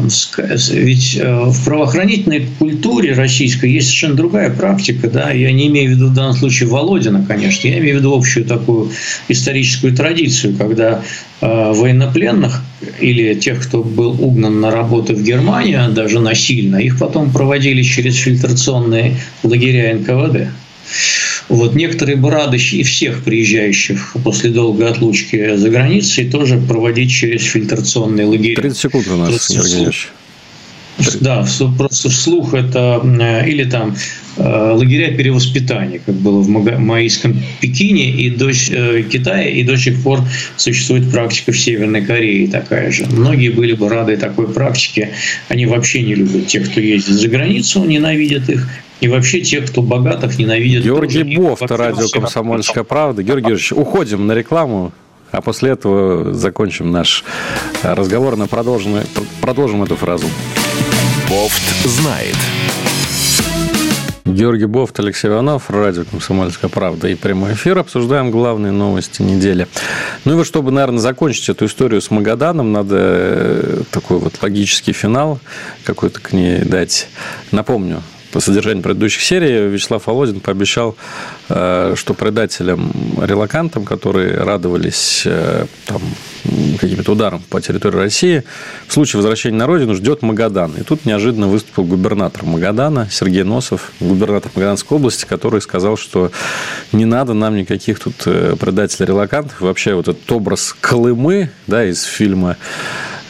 [0.72, 5.10] ведь э, в правоохранительной культуре российской есть совершенно другая практика.
[5.10, 5.32] Да?
[5.32, 7.68] Я не имею в виду в данном случае Володина, конечно.
[7.68, 8.92] Я имею в виду общую такую
[9.28, 11.02] историческую традицию, когда
[11.42, 12.62] э, военнопленных
[13.00, 18.16] или тех, кто был угнан на работу в Германию, даже насильно, их потом проводили через
[18.16, 20.50] фильтрационные лагеря НКВД.
[21.52, 27.44] Вот некоторые бы рады и всех приезжающих после долгой отлучки за границей тоже проводить через
[27.44, 28.62] фильтрационные лагеря.
[28.62, 29.88] 30 секунд у нас, Сергей
[31.20, 31.46] да,
[31.78, 33.96] просто вслух это э, или там
[34.38, 40.02] э, лагеря перевоспитания, как было в Маийском Пекине и до э, Китае, и до сих
[40.04, 40.22] пор
[40.58, 43.06] существует практика в Северной Корее такая же.
[43.06, 45.10] Многие были бы рады такой практике.
[45.50, 48.68] Они вообще не любят тех, кто ездит за границу, ненавидят их.
[49.02, 50.84] И вообще тех, кто богатых, ненавидят.
[50.84, 53.24] Георгий Бофт, радио «Комсомольская правда».
[53.24, 54.94] Георгий Георгиевич, уходим на рекламу.
[55.32, 57.24] а после этого закончим наш
[57.84, 59.00] разговор на продолжим,
[59.42, 60.28] продолжим эту фразу.
[61.30, 62.36] Бофт знает.
[64.26, 67.80] Георгий Бофт, Алексей Иванов, радио «Комсомольская правда» и прямой эфир.
[67.80, 69.68] Обсуждаем главные новости недели.
[70.26, 74.94] Ну и вот, чтобы, наверное, закончить эту историю с Магаданом, надо э, такой вот логический
[74.94, 75.40] финал
[75.86, 77.08] какой-то к ней дать.
[77.52, 80.96] Напомню, по содержанию предыдущих серий Вячеслав Володин пообещал,
[81.50, 86.02] э, что предателям-релакантам, которые радовались э, там,
[86.80, 88.44] каким-то ударом по территории России,
[88.88, 90.74] в случае возвращения на родину ждет Магадан.
[90.78, 96.32] И тут неожиданно выступил губернатор Магадана Сергей Носов, губернатор Магаданской области, который сказал, что
[96.92, 99.62] не надо нам никаких тут э, предателей-релакантов.
[99.62, 102.58] Вообще вот этот образ Колымы да, из фильма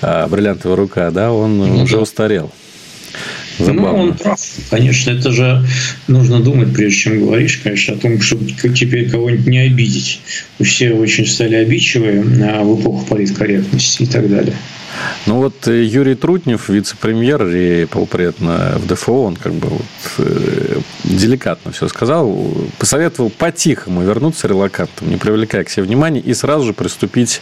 [0.01, 2.51] «Бриллиантовая рука», да, он ну, уже устарел.
[3.59, 3.91] Забавно.
[3.91, 4.39] Ну, он прав.
[4.69, 5.65] Конечно, это же
[6.07, 10.21] нужно думать, прежде чем говоришь, конечно, о том, чтобы теперь кого-нибудь не обидеть.
[10.61, 14.55] Все очень стали обидчивые а, в эпоху политкорректности и так далее.
[15.25, 19.85] Ну вот э, Юрий Трутнев, вице-премьер и полпред на ФДФО, он как бы вот
[20.17, 22.35] э, деликатно все сказал,
[22.77, 27.41] посоветовал по-тихому вернуться релакантам, не привлекая к себе внимания, и сразу же приступить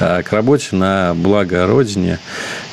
[0.00, 2.18] э, к работе на благо Родине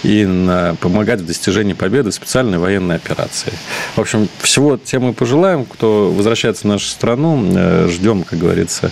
[0.03, 3.53] и на, помогать в достижении победы в специальной военной операции.
[3.95, 8.91] В общем, всего тем мы пожелаем, кто возвращается в нашу страну, ждем, как говорится,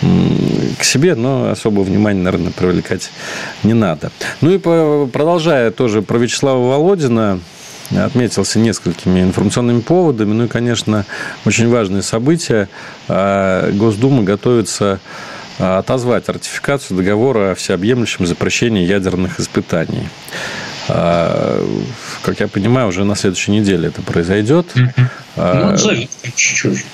[0.00, 3.10] к себе, но особого внимания, наверное, привлекать
[3.62, 4.10] не надо.
[4.40, 7.40] Ну и продолжая тоже про Вячеслава Володина,
[7.90, 10.32] отметился несколькими информационными поводами.
[10.32, 11.04] Ну и, конечно,
[11.44, 12.68] очень важные события.
[13.08, 15.00] А, Госдума готовится
[15.58, 20.08] а, отозвать ратификацию договора о всеобъемлющем запрещении ядерных испытаний.
[22.24, 24.66] А, как я понимаю, уже на следующей неделе это произойдет.
[24.74, 24.88] Ну,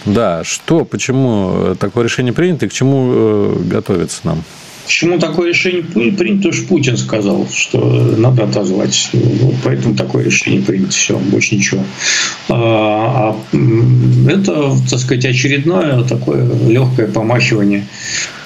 [0.06, 4.42] Да, что, почему такое решение принято и к чему э, готовится нам?
[4.84, 6.38] Почему такое решение принято?
[6.38, 7.78] Потому что Путин сказал, что
[8.18, 9.10] надо отозвать.
[9.12, 10.90] Вот поэтому такое решение принято.
[10.90, 11.84] Все, больше ничего.
[12.48, 13.56] А, а
[14.28, 17.84] это, так сказать, очередное такое легкое помахивание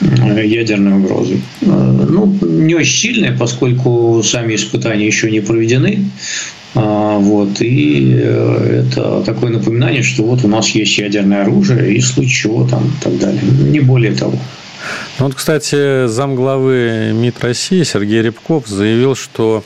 [0.00, 1.40] ядерной угрозы.
[1.62, 6.10] Ну, не очень сильное, поскольку сами испытания еще не проведены.
[6.74, 12.00] А, вот, и э, это такое напоминание, что вот у нас есть ядерное оружие, и
[12.00, 13.42] в случае чего там и так далее.
[13.42, 14.38] Не более того.
[15.18, 19.62] Ну, вот, кстати, замглавы МИД России Сергей Рябков заявил, что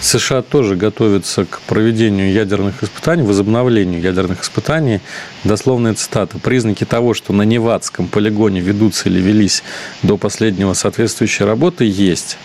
[0.00, 5.00] США тоже готовятся к проведению ядерных испытаний, возобновлению ядерных испытаний.
[5.44, 6.38] Дословная цитата.
[6.38, 9.62] «Признаки того, что на Невадском полигоне ведутся или велись
[10.02, 12.36] до последнего соответствующие работы, есть»,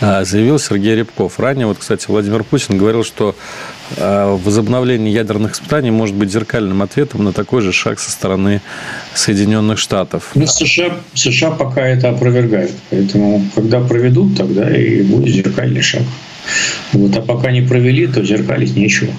[0.00, 1.38] а, заявил Сергей Рябков.
[1.38, 3.34] Ранее, вот, кстати, Владимир Путин говорил, что
[3.98, 8.60] а, возобновление ядерных испытаний может быть зеркальным ответом на такой же шаг со стороны
[9.14, 10.30] Соединенных Штатов.
[10.34, 12.72] Ну, США, США пока это опровергают.
[12.90, 16.02] Поэтому, когда проведут, тогда и будет зеркальный шаг.
[16.92, 19.12] Вот, а пока не провели, то зеркалить нечего.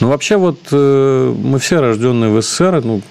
[0.00, 3.02] Ну, вообще, вот э, мы все рожденные в СССР, ну,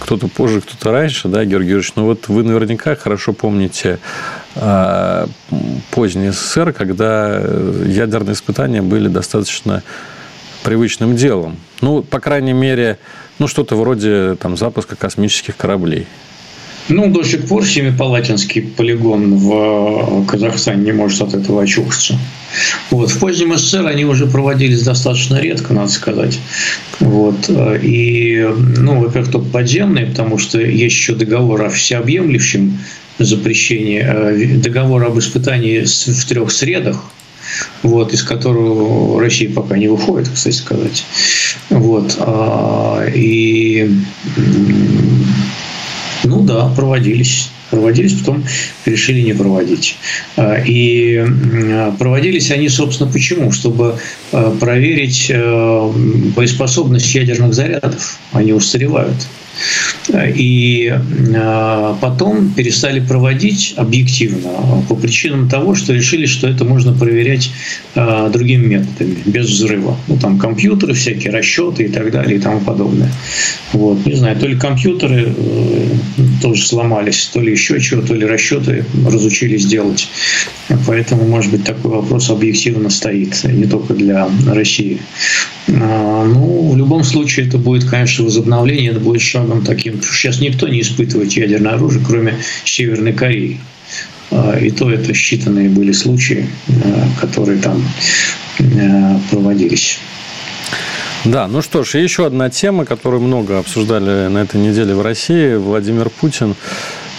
[0.00, 4.00] кто-то позже, кто-то раньше, да, Георгий Георгиевич, но вот вы наверняка хорошо помните
[4.56, 5.26] э,
[5.92, 7.40] поздний СССР, когда
[7.86, 9.84] ядерные испытания были достаточно
[10.64, 11.56] привычным делом.
[11.82, 12.98] Ну, по крайней мере,
[13.38, 16.08] ну, что-то вроде там, запуска космических кораблей.
[16.88, 22.18] Ну, до сих пор Семипалатинский полигон в Казахстане не может от этого очухаться.
[22.90, 23.10] Вот.
[23.10, 26.38] В позднем СССР они уже проводились достаточно редко, надо сказать.
[27.00, 27.48] Вот.
[27.82, 28.46] И,
[28.78, 32.78] ну, во-первых, только подземные, потому что есть еще договор о всеобъемлющем
[33.18, 37.04] запрещении, э, договор об испытании в трех средах,
[37.82, 41.04] вот, из которого Россия пока не выходит, кстати сказать.
[41.70, 42.16] Вот.
[42.18, 43.90] А, и
[46.24, 48.44] ну да, проводились проводились, потом
[48.86, 49.96] решили не проводить.
[50.36, 51.24] А, и
[51.98, 53.52] проводились они, собственно, почему?
[53.52, 53.98] Чтобы
[54.32, 55.92] а, проверить а,
[56.36, 58.18] боеспособность ядерных зарядов.
[58.32, 59.26] Они устаревают.
[60.12, 60.92] И
[61.36, 67.50] а, потом перестали проводить объективно по причинам того, что решили, что это можно проверять
[67.94, 69.96] а, другими методами, без взрыва.
[70.08, 73.10] Ну, там компьютеры, всякие расчеты и так далее и тому подобное.
[73.72, 74.04] Вот.
[74.06, 75.86] Не знаю, то ли компьютеры э,
[76.42, 80.08] тоже сломались, то ли еще чего, то ли расчеты разучились делать.
[80.86, 85.00] Поэтому, может быть, такой вопрос объективно стоит, не только для России.
[85.68, 90.02] А, ну, в любом случае, это будет, конечно, возобновление, это будет шагом таким.
[90.02, 93.60] Сейчас никто не испытывает ядерное оружие, кроме Северной Кореи.
[94.30, 97.82] А, и то это считанные были случаи, а, которые там
[99.30, 99.98] проводились.
[101.24, 105.56] Да, ну что ж, еще одна тема, которую много обсуждали на этой неделе в России.
[105.56, 106.54] Владимир Путин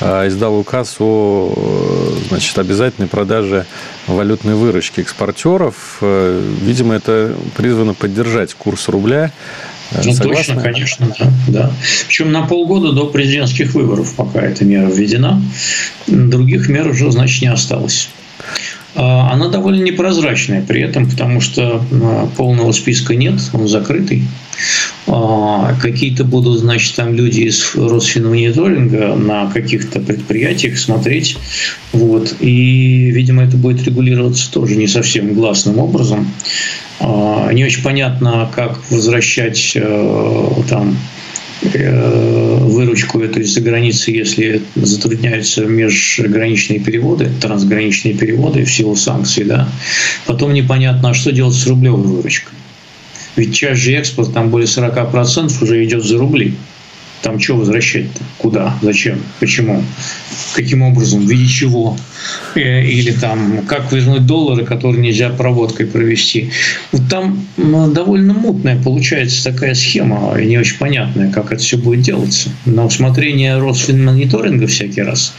[0.01, 3.65] а, издал указ о значит, обязательной продаже
[4.07, 5.97] валютной выручки экспортеров.
[6.01, 9.32] Э, видимо, это призвано поддержать курс рубля.
[10.04, 11.72] Ну, точно, конечно, да, да.
[12.08, 15.41] Причем на полгода до президентских выборов пока эта мера введена.
[16.08, 18.10] Других мер уже, значит, не осталось.
[18.96, 24.24] А, она довольно непрозрачная при этом, потому что а, полного списка нет, он закрытый.
[25.08, 31.38] А, какие-то будут, значит, там люди из Росфинмониторинга на каких-то предприятиях смотреть.
[31.93, 32.36] Вот.
[32.39, 36.32] И, видимо, это будет регулироваться тоже не совсем гласным образом.
[37.01, 40.97] Не очень понятно, как возвращать э, там
[41.74, 49.68] Э, выручку эту из-за границы, если затрудняются межграничные переводы, трансграничные переводы в силу санкций, да,
[50.26, 52.55] потом непонятно, а что делать с рублевой выручкой.
[53.36, 56.55] Ведь часть же экспорт, там более 40% уже идет за рубли.
[57.21, 58.21] Там что возвращать-то?
[58.38, 58.77] Куда?
[58.83, 59.19] Зачем?
[59.39, 59.83] Почему?
[60.53, 61.25] Каким образом?
[61.25, 61.97] В виде чего?
[62.53, 66.51] Э, или там, как вернуть доллары, которые нельзя проводкой провести?
[66.91, 72.01] Вот там довольно мутная получается такая схема, и не очень понятная, как это все будет
[72.01, 72.49] делаться.
[72.65, 75.33] На усмотрение Росфинмониторинга всякий раз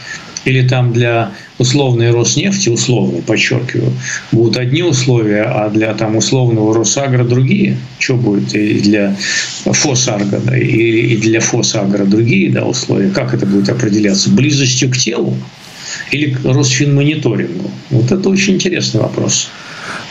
[0.47, 3.91] или там для условной Роснефти, условной, подчеркиваю,
[4.31, 7.77] будут одни условия, а для там условного Росагра другие.
[7.99, 9.15] Что будет и для
[9.65, 13.09] Фосагра, да, и, для Фосагра другие да, условия?
[13.09, 14.29] Как это будет определяться?
[14.29, 15.35] Близостью к телу
[16.11, 17.71] или Росфинмониторингу?
[17.89, 19.49] Вот это очень интересный вопрос.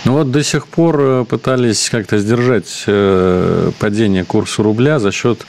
[0.05, 5.47] Ну вот до сих пор э, пытались как-то сдержать э, падение курса рубля за счет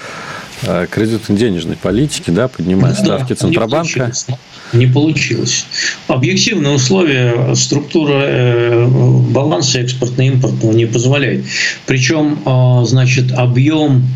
[0.61, 4.11] кредитно-денежной политики, да, поднимая да, ставки Центробанка.
[4.73, 5.65] Не получилось.
[6.07, 11.45] Объективные условия, структура баланса экспортно-импортного не позволяет.
[11.85, 12.39] Причем,
[12.85, 14.07] значит, объем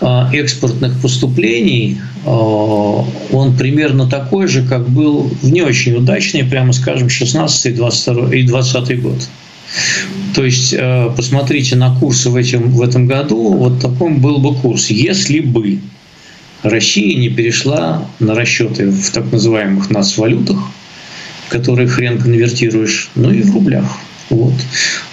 [0.00, 7.66] экспортных поступлений, он примерно такой же, как был в не очень удачный, прямо скажем, 16
[7.66, 9.28] и 22 и 20 год.
[10.34, 14.54] То есть э, посмотрите на курсы в, этим, в этом году, вот таком был бы
[14.54, 15.78] курс, если бы
[16.62, 20.58] Россия не перешла на расчеты в так называемых нацвалютах,
[21.48, 23.98] которые хрен конвертируешь, ну и в рублях.
[24.30, 24.54] Вот.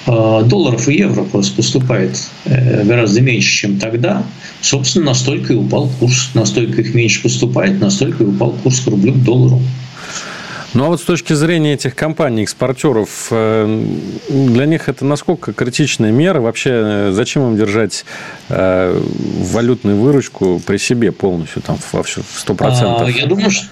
[0.07, 4.23] А долларов и евро просто поступает э, гораздо меньше, чем тогда.
[4.61, 6.29] Собственно, настолько и упал курс.
[6.33, 9.61] Настолько их меньше поступает, настолько и упал курс к рублю к доллару.
[10.73, 13.85] Ну а вот с точки зрения этих компаний, экспортеров, э,
[14.29, 16.39] для них это насколько критичная мера?
[16.39, 18.05] Вообще, э, зачем им держать
[18.47, 19.01] э,
[19.51, 22.55] валютную выручку при себе полностью, там, в 100%?
[22.61, 23.65] А, я думаю, что,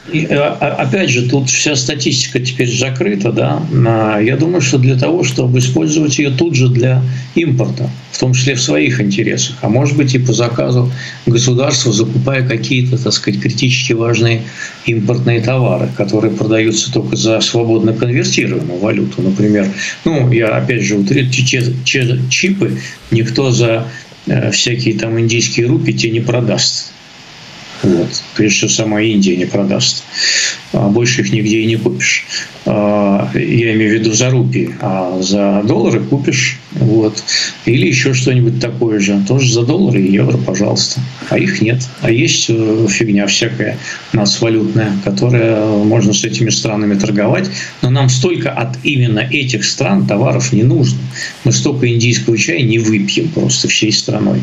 [0.59, 3.61] опять же, тут вся статистика теперь закрыта, да.
[3.87, 7.01] А, я думаю, что для того, чтобы использовать ее тут же для
[7.35, 10.91] импорта, в том числе в своих интересах, а может быть и по заказу
[11.25, 14.41] государства, закупая какие-то, так сказать, критически важные
[14.85, 19.21] импортные товары, которые продаются продается только за свободно конвертируемую валюту.
[19.21, 19.67] Например,
[20.05, 20.95] ну, я опять же
[22.29, 22.77] чипы
[23.11, 23.87] никто за
[24.27, 26.91] э, всякие там индийские рупии тебе не продаст.
[27.83, 28.23] Вот.
[28.35, 30.03] Прежде всего, сама Индия не продаст.
[30.73, 32.25] А больше их нигде и не купишь.
[32.65, 36.59] А, я имею в виду за рупии, а за доллары купишь.
[36.73, 37.23] Вот.
[37.65, 39.23] Или еще что-нибудь такое же.
[39.27, 40.99] Тоже за доллары и евро, пожалуйста.
[41.29, 41.81] А их нет.
[42.01, 43.77] А есть э, фигня всякая
[44.13, 47.49] нас валютная, которая можно с этими странами торговать.
[47.81, 50.99] Но нам столько от именно этих стран товаров не нужно.
[51.45, 54.41] Мы столько индийского чая не выпьем просто всей страной.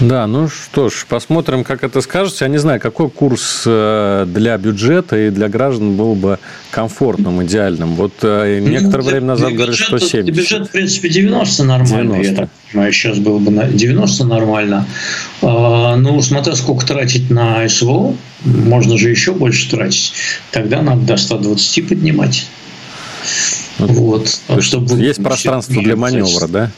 [0.00, 2.46] Да, ну что ж, посмотрим, как это скажется.
[2.46, 6.38] Я не знаю, какой курс э, для бюджета и для граждан был бы
[6.70, 7.96] комфортным, идеальным.
[7.96, 10.34] Вот э, ну, некоторое ну, время назад говорили, что 70.
[10.34, 12.30] Бюджет, в принципе, 90 нормально, 90.
[12.30, 12.92] я так понимаю.
[12.92, 14.86] Сейчас было бы 90 нормально.
[15.42, 20.14] А, ну, смотря сколько тратить на СВО, можно же еще больше тратить.
[20.50, 22.46] Тогда надо до 120 поднимать.
[23.78, 24.40] Вот.
[24.60, 26.70] Чтобы есть пространство для маневра, да?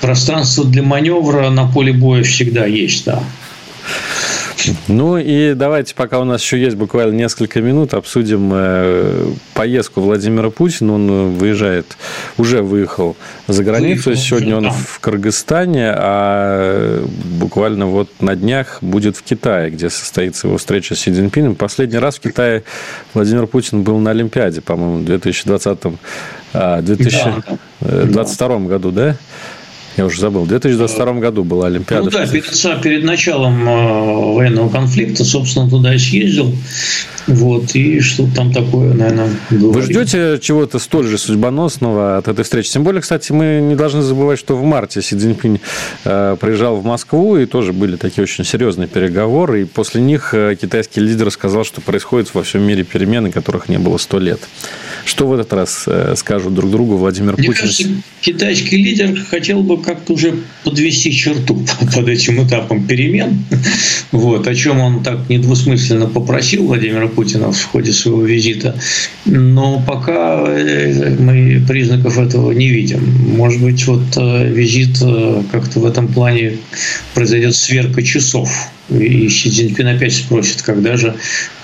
[0.00, 3.22] Пространство для маневра на поле боя всегда есть, да.
[4.88, 10.50] Ну и давайте, пока у нас еще есть буквально несколько минут, обсудим э, поездку Владимира
[10.50, 10.94] Путина.
[10.94, 11.96] Он э, выезжает,
[12.36, 14.10] уже выехал за границу.
[14.10, 17.04] Выехал, Сегодня он в Кыргызстане, а
[17.38, 21.54] буквально вот на днях будет в Китае, где состоится его встреча с Си Цзиньпином.
[21.54, 22.64] Последний раз в Китае
[23.14, 25.78] Владимир Путин был на Олимпиаде, по-моему, в 2020
[26.52, 28.58] 2022 да.
[28.58, 29.16] году, да?
[29.98, 30.44] Я уже забыл.
[30.44, 32.04] В 2022 году была Олимпиада.
[32.04, 33.64] Ну да, перед, перед началом
[34.34, 36.54] военного конфликта, собственно, туда и съездил.
[37.28, 39.74] Вот, и что там такое, наверное, говорит.
[39.74, 42.70] Вы ждете чего-то столь же судьбоносного от этой встречи?
[42.70, 45.60] Тем более, кстати, мы не должны забывать, что в марте Си Цзиньпинь
[46.04, 50.56] э, приезжал в Москву, и тоже были такие очень серьезные переговоры, и после них э,
[50.58, 54.40] китайский лидер сказал, что происходит во всем мире перемены, которых не было сто лет.
[55.04, 57.60] Что в этот раз э, скажут друг другу Владимир Мне Путин?
[57.60, 57.88] Кажется,
[58.22, 60.34] китайский лидер хотел бы как-то уже
[60.64, 61.64] подвести черту
[61.94, 63.42] под этим этапом перемен,
[64.12, 68.78] вот, о чем он так недвусмысленно попросил Владимира Путина в ходе своего визита.
[69.24, 73.00] Но пока э, мы признаков этого не видим.
[73.36, 74.98] Может быть, вот э, визит
[75.50, 76.58] как-то в этом плане
[77.14, 78.50] произойдет сверка часов
[78.90, 81.14] и Си Цзиньпин опять спросит, когда же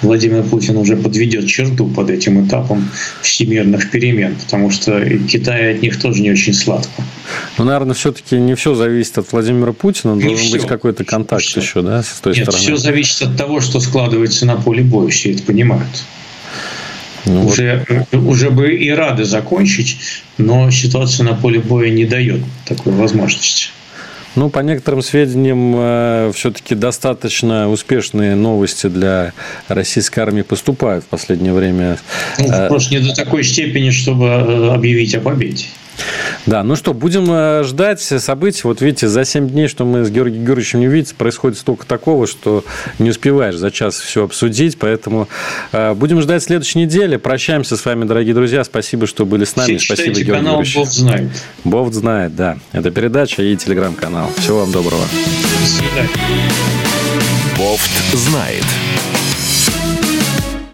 [0.03, 2.89] Владимир Путин уже подведет черту под этим этапом
[3.23, 7.03] всемирных перемен, потому что Китай от них тоже не очень сладко.
[7.57, 10.59] Ну, наверное, все-таки не все зависит от Владимира Путина, не должен все.
[10.59, 11.61] быть какой-то контакт все.
[11.61, 12.63] еще, да, с той Нет, стороны.
[12.63, 16.05] все зависит от того, что складывается на поле боя, все это понимают.
[17.27, 18.21] Ну, уже, вот.
[18.21, 19.97] уже бы и рады закончить,
[20.37, 23.69] но ситуация на поле боя не дает такой возможности.
[24.37, 29.33] Ну, по некоторым сведениям, э, все-таки достаточно успешные новости для
[29.69, 31.99] российской армии поступают в последнее время.
[32.39, 35.67] Ну, э, просто не до такой степени, чтобы э, объявить о победе.
[36.47, 38.63] Да, ну что, будем э, ждать событий.
[38.65, 42.27] Вот видите, за 7 дней, что мы с Георгием Георгиевичем не видим, происходит столько такого,
[42.27, 42.65] что
[42.99, 44.79] не успеваешь за час все обсудить.
[44.79, 45.29] Поэтому
[45.73, 47.17] э, будем ждать следующей недели.
[47.17, 48.65] Прощаемся с вами, дорогие друзья.
[48.65, 49.77] Спасибо, что были с нами.
[49.77, 50.77] Все Спасибо, Георгий канал Георгиевич.
[50.77, 51.31] Бог знает.
[51.65, 52.59] Бог знает, да.
[52.73, 54.31] Это передача и телеграм-канал.
[54.39, 55.03] Всего вам доброго.
[55.03, 56.11] До свидания.
[57.59, 58.65] Бофт знает.